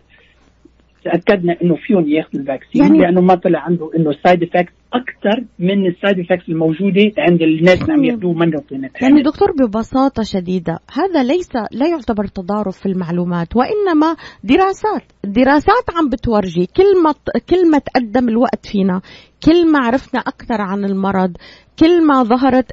[1.04, 5.44] تأكدنا إنه فيهم ياخذوا ال vaccine يعني لأنه ما طلع عنده إنه side effect أكثر
[5.58, 8.62] من ال side effects الموجودة عند الناس اللي عم ياخذوه منه
[9.02, 15.02] يعني دكتور ببساطة شديدة هذا ليس لا يعتبر تضارب في المعلومات وإنما دراسات.
[15.24, 17.14] دراسات عم بتورجي كل ما
[17.50, 19.00] كل ما تقدم الوقت فينا
[19.44, 21.36] كل ما عرفنا أكثر عن المرض
[21.78, 22.66] كل ما ظهرت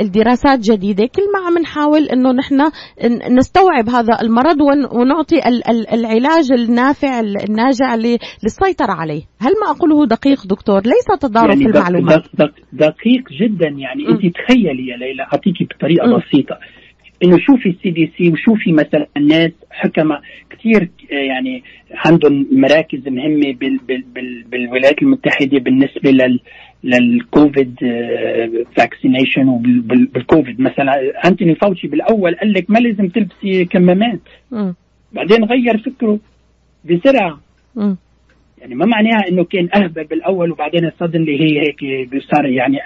[0.00, 2.70] الدراسات جديدة كل ما عم نحاول إنه نحن
[3.30, 4.60] نستوعب هذا المرض
[4.92, 5.36] ونعطي
[5.92, 9.22] العلاج النافع الناجع للسيطره عليه.
[9.40, 12.24] هل ما أقوله دقيق دكتور؟ ليس تضارب يعني في المعلومات
[12.72, 14.08] دقيق جدا يعني.
[14.08, 16.18] أنت تخيلي يا ليلى أعطيكي بطريقة م.
[16.18, 16.58] بسيطة.
[17.24, 21.62] إنه شوفي السي دي سي وشوفي مثلا الناس حكماء كثير يعني
[21.94, 26.40] عندهم مراكز مهمة بال بال بال بالولايات المتحدة بالنسبة لل
[26.84, 27.74] للكوفيد
[28.76, 30.92] vaccination وبالكوفيد مثلا
[31.24, 34.20] أنتوني فاوتشي بالأول قال لك ما لازم تلبسي كمامات.
[35.12, 36.18] بعدين غير فكره
[36.84, 37.40] بسرعة.
[38.66, 42.78] يعني ما معناها إنه كان أهبل بالأول وبعدين اللي هي هيك صار يعني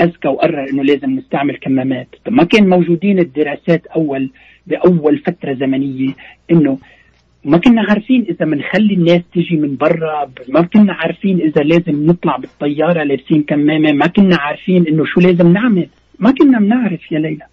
[0.00, 2.08] أذكى وقرر إنه لازم نستعمل كمامات.
[2.24, 4.30] طب ما كان موجودين الدراسات أول
[4.66, 6.14] بأول فترة زمنية
[6.50, 6.78] إنه
[7.44, 12.36] ما كنا عارفين إذا بنخلي الناس تجي من برا ما كنا عارفين إذا لازم نطلع
[12.36, 15.88] بالطيارة لابسين كمامة ما كنا عارفين إنه شو لازم نعمل.
[16.18, 17.46] ما كنا بنعرف يا ليلى.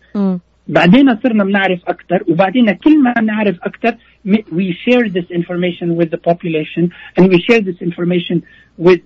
[0.70, 3.98] بعدين صرنا بنعرف أكثر وبعدين كل ما بنعرف أكثر
[4.28, 8.44] we share this information with the population and we share this information
[8.78, 9.02] with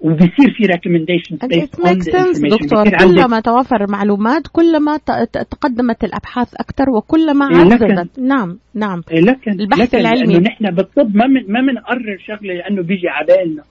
[0.00, 2.50] وبصير في recommendations based on the information.
[2.50, 4.96] دكتور كلما توفر معلومات كلما
[5.50, 8.18] تقدمت الأبحاث أكثر وكلما إيه، عززت.
[8.18, 9.02] نعم نعم.
[9.12, 10.38] إيه، لكن البحث لكن العلمي.
[10.38, 13.64] نحن بالطب ما من ما بنقرر شغلة لأنه بيجي على بالنا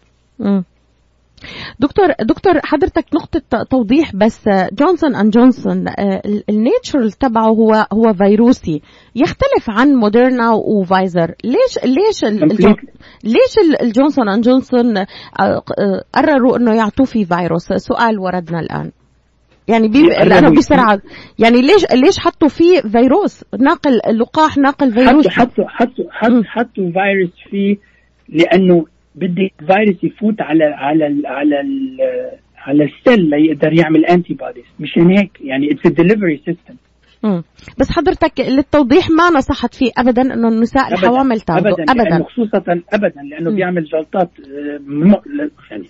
[1.79, 5.85] دكتور دكتور حضرتك نقطة توضيح بس جونسون اند جونسون
[6.49, 8.81] ال natural تبعه هو هو فيروسي.
[9.15, 11.35] يختلف عن موديرنا وفايزر.
[11.43, 12.23] ليش ليش
[13.23, 15.05] ليش الجونسون اند جونسون
[16.13, 18.91] قرروا إنه يعطوه في فيروس؟ سؤال وردنا الآن.
[19.67, 20.01] يعني بي...
[20.03, 21.01] لأنه بسرعة.
[21.39, 27.31] يعني ليش ليش حطوا فيه فيروس؟ ناقل لقاح ناقل فيروس؟ حطوا حطوا حطوا حطوا فيروس
[27.49, 27.77] فيه
[28.29, 28.85] لأنه
[29.15, 31.97] بدي فيروس يفوت على على ال على ال
[32.57, 36.75] على ال cell ليقدر يعمل antibodies مشان هيك يعني it's delivery system
[37.79, 42.23] بس حضرتك للتوضيح ما نصحت فيه ابدا إنه النساء الحوامل تاخذوا ابدا ابدا.
[42.23, 43.55] خصوصا ابدا لأنه م.
[43.55, 45.21] بيعمل جلطات آه،
[45.71, 45.87] يعني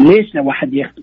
[0.00, 1.02] ليش لواحد ياخذه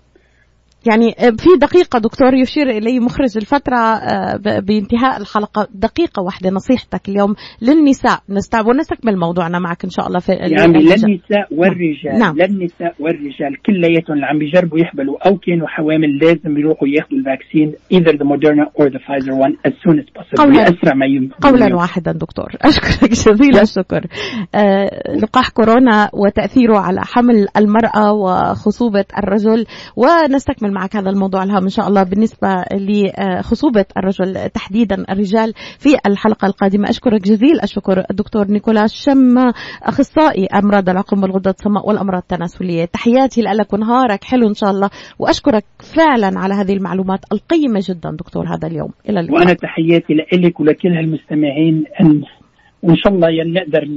[0.86, 5.68] يعني في دقيقة دكتور يشير إلي مخرج الفترة آه، بانتهاء الحلقة.
[5.74, 8.20] دقيقة واحدة نصيحتك اليوم للنساء.
[8.30, 12.20] نستعب ونستكمل موضوعنا معك إن شاء الله في يعني للنساء والرجال.
[12.20, 12.36] نعم.
[12.38, 18.18] للنساء والرجال كلياتهم اللي عم بيجربوا يحبلوا أو كانوا حوامل لازم يروحوا ياخذوا الفاكسين either
[18.18, 21.36] the Moderna or the Pfizer one as soon as possible قولا, بأسرع ما يمكن.
[21.36, 22.50] قولا واحدا دكتور.
[22.62, 24.06] أشكرك جزيل الشكر.
[24.56, 29.66] آه لقاح كورونا وتأثيره على حمل المرأة وخصوبة الرجل.
[29.96, 35.90] ونستكمل نكمل معك هذا الموضوع الهام إن شاء الله بالنسبة لخصوبة الرجل تحديدا الرجال في
[36.08, 36.90] الحلقة القادمة.
[36.90, 39.38] أشكرك جزيل الشكر الدكتور نيكولاس شم
[39.84, 42.86] أخصائي أمراض العقم والغدة الصماء والأمراض التناسلية.
[42.86, 44.90] تحياتي لك ونهارك حلو إن شاء الله.
[45.20, 45.64] وأشكرك
[45.96, 48.92] فعلا على هذه المعلومات القيمة جدا دكتور هذا اليوم.
[49.10, 49.40] إلى اللقاء.
[49.40, 51.84] وأنا تحياتي لك ولكل المستمعين
[52.84, 53.88] وإن شاء الله نقدر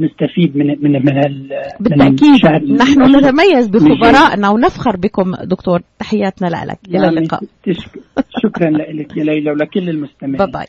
[0.00, 1.48] نستفيد من من من
[1.80, 2.46] بالتأكيد.
[2.62, 5.80] من نحن نتميز بخبرائنا ونفخر بكم دكتور.
[5.98, 6.78] تحياتنا لك.
[6.88, 7.42] إلى اللقاء.
[8.42, 10.36] شكرا لك يا ليلى ولكل المستمعين.
[10.36, 10.66] باي باي